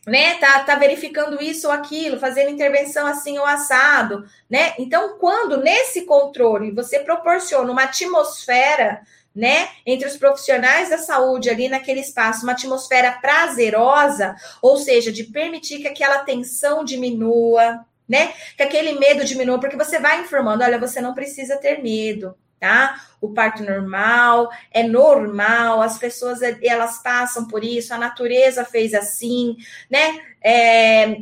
né? 0.06 0.34
Tá, 0.34 0.60
tá 0.60 0.74
verificando 0.76 1.40
isso 1.42 1.68
ou 1.68 1.72
aquilo, 1.72 2.18
fazendo 2.18 2.50
intervenção 2.50 3.06
assim 3.06 3.38
ou 3.38 3.44
assado, 3.44 4.24
né? 4.50 4.74
Então, 4.78 5.18
quando 5.18 5.58
nesse 5.58 6.02
controle 6.02 6.72
você 6.72 7.00
proporciona 7.00 7.70
uma 7.70 7.84
atmosfera, 7.84 9.02
né, 9.34 9.68
entre 9.84 10.08
os 10.08 10.16
profissionais 10.16 10.88
da 10.88 10.96
saúde 10.96 11.50
ali 11.50 11.68
naquele 11.68 12.00
espaço, 12.00 12.42
uma 12.42 12.52
atmosfera 12.52 13.12
prazerosa, 13.20 14.34
ou 14.62 14.78
seja, 14.78 15.12
de 15.12 15.24
permitir 15.24 15.80
que 15.80 15.88
aquela 15.88 16.20
tensão 16.20 16.82
diminua, 16.82 17.84
né? 18.08 18.32
Que 18.56 18.62
aquele 18.62 18.98
medo 18.98 19.24
diminua, 19.24 19.58
porque 19.58 19.76
você 19.76 19.98
vai 19.98 20.20
informando, 20.20 20.62
olha, 20.62 20.78
você 20.78 21.00
não 21.00 21.14
precisa 21.14 21.56
ter 21.56 21.82
medo, 21.82 22.36
tá? 22.58 23.00
O 23.20 23.32
parto 23.32 23.62
normal 23.62 24.50
é 24.70 24.82
normal, 24.82 25.82
as 25.82 25.98
pessoas 25.98 26.40
elas 26.62 27.02
passam 27.02 27.46
por 27.46 27.64
isso, 27.64 27.92
a 27.92 27.98
natureza 27.98 28.64
fez 28.64 28.94
assim, 28.94 29.56
né? 29.90 30.20
É, 30.42 31.20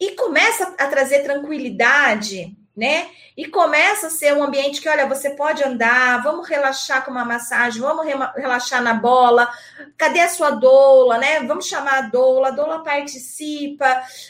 e 0.00 0.12
começa 0.12 0.74
a 0.78 0.86
trazer 0.86 1.20
tranquilidade 1.22 2.56
né? 2.76 3.08
E 3.36 3.46
começa 3.46 4.08
a 4.08 4.10
ser 4.10 4.34
um 4.34 4.42
ambiente 4.42 4.80
que, 4.80 4.88
olha, 4.88 5.06
você 5.06 5.30
pode 5.30 5.62
andar, 5.62 6.22
vamos 6.22 6.48
relaxar 6.48 7.04
com 7.04 7.10
uma 7.10 7.24
massagem, 7.24 7.80
vamos 7.80 8.06
relaxar 8.36 8.82
na 8.82 8.94
bola. 8.94 9.48
Cadê 9.96 10.20
a 10.20 10.28
sua 10.28 10.50
doula, 10.50 11.18
né? 11.18 11.40
Vamos 11.40 11.66
chamar 11.66 11.98
a 11.98 12.08
doula, 12.08 12.48
a 12.48 12.52
doula 12.52 12.82
participa, 12.82 13.86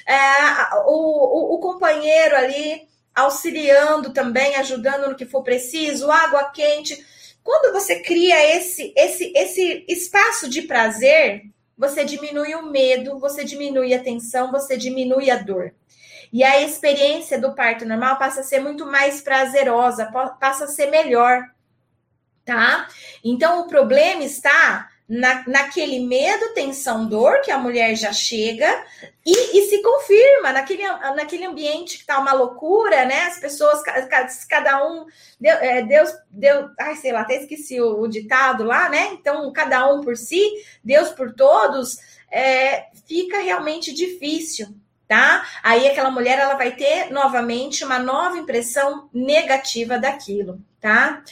é, 0.06 0.84
o, 0.86 1.54
o, 1.54 1.54
o 1.54 1.58
companheiro 1.58 2.36
ali 2.36 2.86
auxiliando 3.14 4.12
também, 4.12 4.56
ajudando 4.56 5.08
no 5.08 5.14
que 5.16 5.24
for 5.24 5.42
preciso, 5.42 6.10
água 6.10 6.50
quente. 6.50 7.04
Quando 7.42 7.72
você 7.72 8.00
cria 8.00 8.56
esse, 8.56 8.92
esse, 8.96 9.32
esse 9.36 9.84
espaço 9.88 10.48
de 10.48 10.62
prazer, 10.62 11.42
você 11.76 12.04
diminui 12.04 12.54
o 12.54 12.66
medo, 12.70 13.18
você 13.18 13.44
diminui 13.44 13.94
a 13.94 14.02
tensão, 14.02 14.50
você 14.50 14.76
diminui 14.76 15.30
a 15.30 15.36
dor. 15.36 15.72
E 16.34 16.42
a 16.42 16.60
experiência 16.60 17.40
do 17.40 17.54
parto 17.54 17.86
normal 17.86 18.18
passa 18.18 18.40
a 18.40 18.42
ser 18.42 18.58
muito 18.58 18.84
mais 18.84 19.20
prazerosa, 19.20 20.10
passa 20.40 20.64
a 20.64 20.66
ser 20.66 20.90
melhor, 20.90 21.44
tá? 22.44 22.88
Então 23.22 23.60
o 23.60 23.68
problema 23.68 24.24
está 24.24 24.90
na, 25.08 25.44
naquele 25.46 26.00
medo, 26.00 26.52
tensão, 26.52 27.06
dor 27.06 27.40
que 27.42 27.52
a 27.52 27.58
mulher 27.58 27.94
já 27.94 28.12
chega 28.12 28.68
e, 29.24 29.58
e 29.58 29.68
se 29.68 29.80
confirma 29.80 30.50
naquele, 30.50 30.82
naquele 31.14 31.44
ambiente 31.44 31.98
que 31.98 32.04
tá 32.04 32.18
uma 32.18 32.32
loucura, 32.32 33.04
né? 33.04 33.26
As 33.26 33.38
pessoas, 33.38 33.80
cada 34.48 34.84
um, 34.84 35.06
Deus, 35.38 35.58
é, 35.60 35.82
Deus, 35.82 36.10
Deus 36.28 36.68
ai, 36.80 36.96
sei 36.96 37.12
lá, 37.12 37.20
até 37.20 37.36
esqueci 37.36 37.80
o, 37.80 38.00
o, 38.00 38.08
ditado 38.08 38.64
lá, 38.64 38.88
né? 38.88 39.10
Então, 39.12 39.52
cada 39.52 39.88
um 39.94 40.00
por 40.00 40.16
si, 40.16 40.42
Deus 40.82 41.10
por 41.10 41.32
todos, 41.32 41.96
é, 42.28 42.86
fica 43.06 43.38
realmente 43.38 43.94
difícil, 43.94 44.74
tá? 45.14 45.46
Aí 45.62 45.86
aquela 45.86 46.10
mulher 46.10 46.40
ela 46.40 46.54
vai 46.54 46.72
ter 46.72 47.12
novamente 47.12 47.84
uma 47.84 48.00
nova 48.00 48.36
impressão 48.36 49.08
negativa 49.14 49.96
daquilo, 49.96 50.60
tá? 50.80 51.22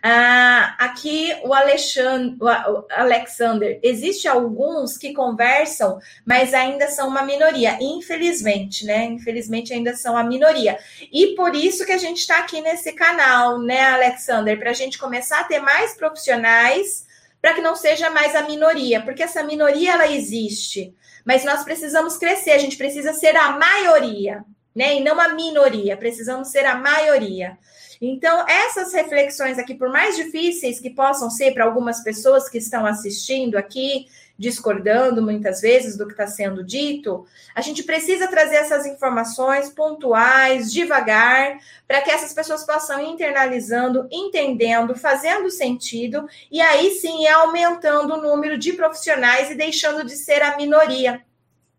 Ah, 0.00 0.76
aqui 0.78 1.34
o 1.42 1.52
Alexandre, 1.52 2.36
o 2.40 2.46
Alexander, 2.88 3.80
existe 3.82 4.28
alguns 4.28 4.96
que 4.96 5.12
conversam, 5.12 5.98
mas 6.24 6.54
ainda 6.54 6.86
são 6.86 7.08
uma 7.08 7.22
minoria, 7.22 7.76
infelizmente, 7.80 8.86
né? 8.86 9.06
Infelizmente 9.06 9.72
ainda 9.72 9.96
são 9.96 10.16
a 10.16 10.22
minoria. 10.22 10.78
E 11.12 11.34
por 11.34 11.56
isso 11.56 11.84
que 11.84 11.92
a 11.92 11.98
gente 11.98 12.18
está 12.18 12.38
aqui 12.38 12.60
nesse 12.60 12.92
canal, 12.92 13.58
né, 13.58 13.82
Alexander, 13.90 14.56
para 14.56 14.70
a 14.70 14.74
gente 14.74 14.98
começar 14.98 15.40
a 15.40 15.44
ter 15.44 15.58
mais 15.58 15.96
profissionais 15.96 17.10
para 17.40 17.54
que 17.54 17.60
não 17.60 17.74
seja 17.74 18.08
mais 18.08 18.36
a 18.36 18.42
minoria, 18.42 19.02
porque 19.02 19.24
essa 19.24 19.42
minoria 19.42 19.94
ela 19.94 20.06
existe 20.06 20.94
mas 21.24 21.44
nós 21.44 21.64
precisamos 21.64 22.16
crescer, 22.16 22.52
a 22.52 22.58
gente 22.58 22.76
precisa 22.76 23.12
ser 23.12 23.36
a 23.36 23.52
maioria, 23.52 24.44
né? 24.74 24.96
E 24.96 25.00
não 25.04 25.20
a 25.20 25.28
minoria, 25.28 25.96
precisamos 25.96 26.48
ser 26.48 26.64
a 26.64 26.74
maioria. 26.74 27.58
Então, 28.00 28.44
essas 28.48 28.92
reflexões 28.92 29.58
aqui, 29.58 29.74
por 29.74 29.88
mais 29.88 30.16
difíceis 30.16 30.80
que 30.80 30.90
possam 30.90 31.30
ser 31.30 31.54
para 31.54 31.64
algumas 31.64 32.02
pessoas 32.02 32.48
que 32.48 32.58
estão 32.58 32.84
assistindo 32.84 33.56
aqui, 33.56 34.06
discordando 34.38 35.22
muitas 35.22 35.60
vezes 35.60 35.96
do 35.96 36.06
que 36.06 36.12
está 36.12 36.26
sendo 36.26 36.64
dito, 36.64 37.26
a 37.54 37.60
gente 37.60 37.82
precisa 37.82 38.28
trazer 38.28 38.56
essas 38.56 38.86
informações 38.86 39.68
pontuais, 39.70 40.72
devagar, 40.72 41.58
para 41.86 42.00
que 42.02 42.10
essas 42.10 42.32
pessoas 42.32 42.64
possam 42.64 43.00
internalizando, 43.00 44.08
entendendo, 44.10 44.94
fazendo 44.96 45.50
sentido, 45.50 46.28
e 46.50 46.60
aí 46.60 46.90
sim 46.92 47.26
é 47.26 47.32
aumentando 47.32 48.14
o 48.14 48.20
número 48.20 48.58
de 48.58 48.72
profissionais 48.72 49.50
e 49.50 49.54
deixando 49.54 50.04
de 50.04 50.16
ser 50.16 50.42
a 50.42 50.56
minoria 50.56 51.22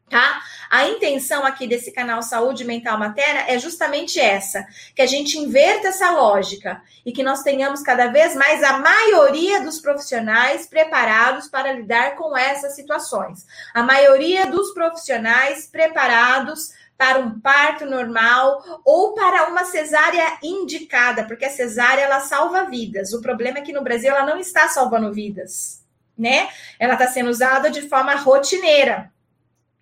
tá? 0.09 0.41
A 0.69 0.87
intenção 0.87 1.45
aqui 1.45 1.67
desse 1.67 1.91
canal 1.91 2.21
Saúde 2.21 2.65
Mental 2.65 2.97
Materna 2.97 3.45
é 3.47 3.57
justamente 3.59 4.19
essa, 4.19 4.65
que 4.95 5.01
a 5.01 5.05
gente 5.05 5.37
inverta 5.37 5.89
essa 5.89 6.11
lógica 6.11 6.81
e 7.05 7.11
que 7.11 7.23
nós 7.23 7.43
tenhamos 7.43 7.81
cada 7.81 8.07
vez 8.07 8.35
mais 8.35 8.63
a 8.63 8.79
maioria 8.79 9.61
dos 9.61 9.79
profissionais 9.79 10.67
preparados 10.67 11.47
para 11.47 11.73
lidar 11.73 12.15
com 12.15 12.35
essas 12.35 12.75
situações. 12.75 13.45
A 13.73 13.83
maioria 13.83 14.47
dos 14.47 14.73
profissionais 14.73 15.67
preparados 15.67 16.71
para 16.97 17.19
um 17.19 17.39
parto 17.39 17.85
normal 17.85 18.81
ou 18.85 19.13
para 19.13 19.47
uma 19.47 19.65
cesárea 19.65 20.37
indicada, 20.41 21.23
porque 21.25 21.45
a 21.45 21.49
cesárea 21.49 22.03
ela 22.03 22.19
salva 22.19 22.63
vidas. 22.63 23.13
O 23.13 23.21
problema 23.21 23.59
é 23.59 23.61
que 23.61 23.73
no 23.73 23.83
Brasil 23.83 24.11
ela 24.11 24.25
não 24.25 24.37
está 24.37 24.67
salvando 24.69 25.13
vidas, 25.13 25.83
né? 26.17 26.49
Ela 26.79 26.93
está 26.93 27.07
sendo 27.07 27.29
usada 27.29 27.69
de 27.69 27.87
forma 27.87 28.15
rotineira 28.15 29.12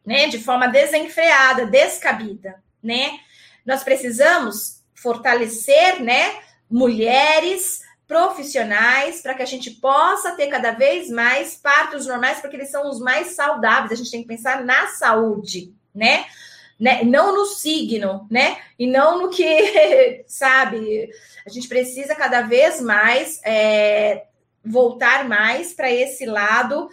né, 0.06 0.28
de 0.28 0.40
forma 0.40 0.68
desenfreada, 0.68 1.66
descabida, 1.66 2.62
né? 2.82 3.20
Nós 3.66 3.84
precisamos 3.84 4.82
fortalecer, 4.96 6.02
né, 6.02 6.40
mulheres 6.70 7.82
profissionais 8.08 9.22
para 9.22 9.34
que 9.34 9.42
a 9.42 9.46
gente 9.46 9.72
possa 9.72 10.36
ter 10.36 10.48
cada 10.48 10.72
vez 10.72 11.10
mais 11.10 11.56
partos 11.56 12.06
normais, 12.06 12.42
porque 12.42 12.58
eles 12.58 12.70
são 12.70 12.90
os 12.90 13.00
mais 13.00 13.36
saudáveis. 13.36 13.92
A 13.92 13.96
gente 13.96 14.12
tem 14.12 14.22
que 14.22 14.28
pensar 14.28 14.66
na 14.66 14.88
saúde, 14.88 15.74
né? 15.96 16.26
né? 16.82 17.04
Não 17.04 17.34
no 17.34 17.46
signo, 17.46 18.28
né? 18.30 18.58
E 18.78 18.88
não 18.88 19.22
no 19.22 19.30
que, 19.30 20.26
sabe? 20.28 21.10
A 21.46 21.50
gente 21.50 21.68
precisa 21.68 22.16
cada 22.16 22.42
vez 22.42 22.82
mais 22.82 23.40
é, 23.46 24.26
voltar 24.66 25.30
mais 25.30 25.74
para 25.74 25.92
esse 25.92 26.26
lado 26.26 26.90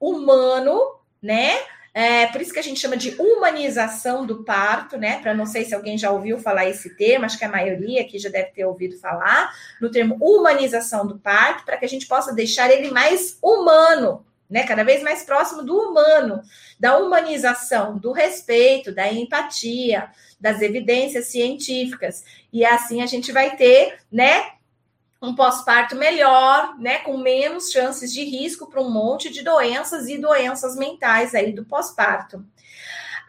humano, 0.00 0.80
né? 1.20 1.58
É, 1.94 2.26
por 2.28 2.40
isso 2.40 2.52
que 2.52 2.58
a 2.58 2.62
gente 2.62 2.80
chama 2.80 2.96
de 2.96 3.14
humanização 3.20 4.24
do 4.24 4.42
parto, 4.44 4.96
né? 4.96 5.20
Para 5.20 5.34
não 5.34 5.44
sei 5.44 5.64
se 5.64 5.74
alguém 5.74 5.98
já 5.98 6.10
ouviu 6.10 6.38
falar 6.38 6.66
esse 6.66 6.96
termo, 6.96 7.26
acho 7.26 7.38
que 7.38 7.44
a 7.44 7.50
maioria 7.50 8.00
aqui 8.00 8.18
já 8.18 8.30
deve 8.30 8.50
ter 8.50 8.64
ouvido 8.64 8.98
falar, 8.98 9.52
no 9.80 9.90
termo 9.90 10.16
humanização 10.20 11.06
do 11.06 11.18
parto, 11.18 11.64
para 11.64 11.76
que 11.76 11.84
a 11.84 11.88
gente 11.88 12.06
possa 12.06 12.32
deixar 12.34 12.70
ele 12.70 12.90
mais 12.90 13.38
humano, 13.42 14.24
né? 14.48 14.64
Cada 14.66 14.84
vez 14.84 15.02
mais 15.02 15.22
próximo 15.22 15.62
do 15.62 15.76
humano, 15.76 16.40
da 16.80 16.96
humanização, 16.96 17.98
do 17.98 18.10
respeito, 18.10 18.90
da 18.90 19.12
empatia, 19.12 20.08
das 20.40 20.62
evidências 20.62 21.26
científicas. 21.26 22.24
E 22.50 22.64
assim 22.64 23.02
a 23.02 23.06
gente 23.06 23.30
vai 23.32 23.54
ter, 23.54 23.98
né? 24.10 24.52
Um 25.22 25.36
pós-parto 25.36 25.94
melhor, 25.94 26.76
né, 26.80 26.98
com 26.98 27.16
menos 27.16 27.70
chances 27.70 28.12
de 28.12 28.24
risco 28.24 28.68
para 28.68 28.82
um 28.82 28.90
monte 28.90 29.30
de 29.30 29.42
doenças 29.42 30.08
e 30.08 30.18
doenças 30.18 30.74
mentais 30.76 31.32
aí 31.32 31.52
do 31.52 31.64
pós-parto. 31.64 32.44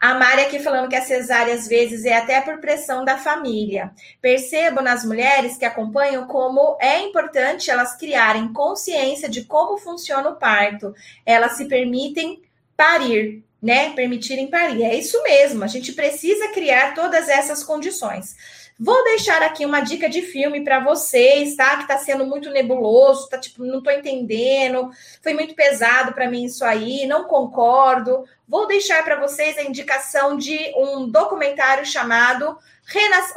A 0.00 0.12
Mari 0.12 0.42
aqui 0.42 0.58
falando 0.58 0.88
que 0.88 0.96
a 0.96 1.04
cesárea 1.04 1.54
às 1.54 1.68
vezes 1.68 2.04
é 2.04 2.16
até 2.16 2.40
por 2.40 2.58
pressão 2.58 3.04
da 3.04 3.16
família. 3.16 3.92
Percebo 4.20 4.82
nas 4.82 5.04
mulheres 5.04 5.56
que 5.56 5.64
acompanham 5.64 6.26
como 6.26 6.76
é 6.80 7.00
importante 7.00 7.70
elas 7.70 7.96
criarem 7.96 8.52
consciência 8.52 9.28
de 9.28 9.44
como 9.44 9.78
funciona 9.78 10.28
o 10.28 10.36
parto. 10.36 10.92
Elas 11.24 11.52
se 11.52 11.66
permitem 11.66 12.42
parir, 12.76 13.42
né? 13.62 13.94
Permitirem 13.94 14.50
parir. 14.50 14.82
É 14.82 14.94
isso 14.94 15.22
mesmo, 15.22 15.64
a 15.64 15.68
gente 15.68 15.92
precisa 15.92 16.48
criar 16.48 16.92
todas 16.94 17.28
essas 17.28 17.62
condições. 17.62 18.36
Vou 18.78 19.04
deixar 19.04 19.40
aqui 19.40 19.64
uma 19.64 19.80
dica 19.80 20.08
de 20.08 20.20
filme 20.20 20.64
para 20.64 20.80
vocês, 20.80 21.54
tá? 21.54 21.76
Que 21.76 21.86
tá 21.86 21.96
sendo 21.96 22.26
muito 22.26 22.50
nebuloso, 22.50 23.28
tá 23.28 23.38
tipo, 23.38 23.64
não 23.64 23.80
tô 23.80 23.88
entendendo, 23.88 24.90
foi 25.22 25.32
muito 25.32 25.54
pesado 25.54 26.12
para 26.12 26.28
mim 26.28 26.44
isso 26.44 26.64
aí, 26.64 27.06
não 27.06 27.24
concordo. 27.24 28.24
Vou 28.48 28.66
deixar 28.66 29.04
para 29.04 29.20
vocês 29.20 29.56
a 29.56 29.62
indicação 29.62 30.36
de 30.36 30.58
um 30.76 31.08
documentário 31.08 31.86
chamado 31.86 32.58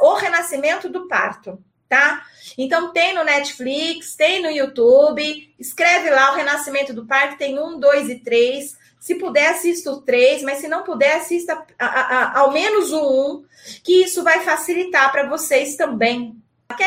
O 0.00 0.14
Renascimento 0.14 0.88
do 0.88 1.06
Parto, 1.06 1.62
tá? 1.88 2.26
Então 2.56 2.92
tem 2.92 3.14
no 3.14 3.22
Netflix, 3.22 4.16
tem 4.16 4.42
no 4.42 4.50
YouTube, 4.50 5.54
escreve 5.56 6.10
lá 6.10 6.32
o 6.32 6.34
Renascimento 6.34 6.92
do 6.92 7.06
Parto, 7.06 7.38
tem 7.38 7.60
um, 7.60 7.78
dois 7.78 8.08
e 8.08 8.16
três. 8.16 8.76
Se 9.00 9.14
puder, 9.14 9.50
assista 9.50 9.90
o 9.90 10.02
três, 10.02 10.42
mas 10.42 10.58
se 10.58 10.68
não 10.68 10.82
puder, 10.82 11.16
assista 11.16 11.64
a, 11.78 11.86
a, 11.86 12.00
a, 12.00 12.38
ao 12.40 12.52
menos 12.52 12.92
o 12.92 13.00
um, 13.00 13.44
que 13.82 14.04
isso 14.04 14.22
vai 14.22 14.40
facilitar 14.40 15.10
para 15.12 15.28
vocês 15.28 15.76
também, 15.76 16.36
ok? 16.70 16.86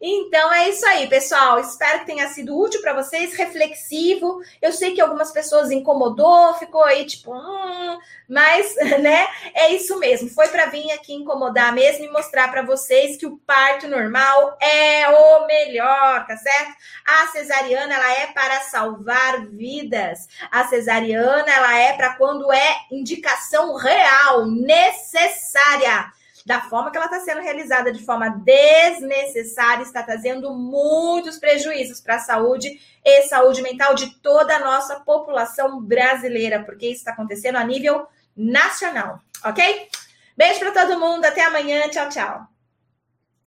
Então 0.00 0.52
é 0.52 0.68
isso 0.68 0.84
aí, 0.86 1.08
pessoal. 1.08 1.58
Espero 1.58 2.00
que 2.00 2.06
tenha 2.06 2.28
sido 2.28 2.58
útil 2.58 2.80
para 2.80 2.92
vocês, 2.92 3.34
reflexivo. 3.34 4.40
Eu 4.60 4.72
sei 4.72 4.94
que 4.94 5.00
algumas 5.00 5.32
pessoas 5.32 5.70
incomodou, 5.70 6.54
ficou 6.54 6.82
aí 6.82 7.04
tipo, 7.04 7.32
hum, 7.32 7.98
mas, 8.28 8.74
né? 9.00 9.26
É 9.54 9.70
isso 9.72 9.98
mesmo. 9.98 10.28
Foi 10.28 10.48
para 10.48 10.66
vir 10.66 10.90
aqui 10.92 11.14
incomodar 11.14 11.72
mesmo 11.72 12.04
e 12.04 12.10
mostrar 12.10 12.50
para 12.50 12.62
vocês 12.62 13.16
que 13.16 13.26
o 13.26 13.38
parto 13.38 13.88
normal 13.88 14.56
é 14.60 15.08
o 15.08 15.46
melhor, 15.46 16.26
tá 16.26 16.36
certo? 16.36 16.74
A 17.06 17.26
cesariana 17.28 17.94
ela 17.94 18.12
é 18.12 18.26
para 18.28 18.60
salvar 18.60 19.46
vidas. 19.46 20.28
A 20.50 20.66
cesariana 20.68 21.50
ela 21.50 21.78
é 21.78 21.92
para 21.94 22.14
quando 22.14 22.52
é 22.52 22.76
indicação 22.90 23.74
real, 23.76 24.46
necessária 24.46 26.12
da 26.46 26.60
forma 26.60 26.92
que 26.92 26.96
ela 26.96 27.06
está 27.06 27.18
sendo 27.18 27.40
realizada 27.40 27.90
de 27.90 28.04
forma 28.04 28.28
desnecessária, 28.28 29.82
está 29.82 30.00
trazendo 30.04 30.54
muitos 30.54 31.38
prejuízos 31.38 32.00
para 32.00 32.14
a 32.14 32.20
saúde 32.20 32.80
e 33.04 33.22
saúde 33.22 33.62
mental 33.62 33.96
de 33.96 34.14
toda 34.20 34.54
a 34.54 34.60
nossa 34.60 35.00
população 35.00 35.82
brasileira, 35.82 36.62
porque 36.62 36.86
isso 36.86 37.00
está 37.00 37.10
acontecendo 37.10 37.56
a 37.56 37.64
nível 37.64 38.06
nacional, 38.36 39.20
ok? 39.44 39.88
Beijo 40.36 40.60
para 40.60 40.86
todo 40.86 41.00
mundo, 41.00 41.24
até 41.24 41.42
amanhã, 41.44 41.88
tchau, 41.88 42.08
tchau. 42.08 42.55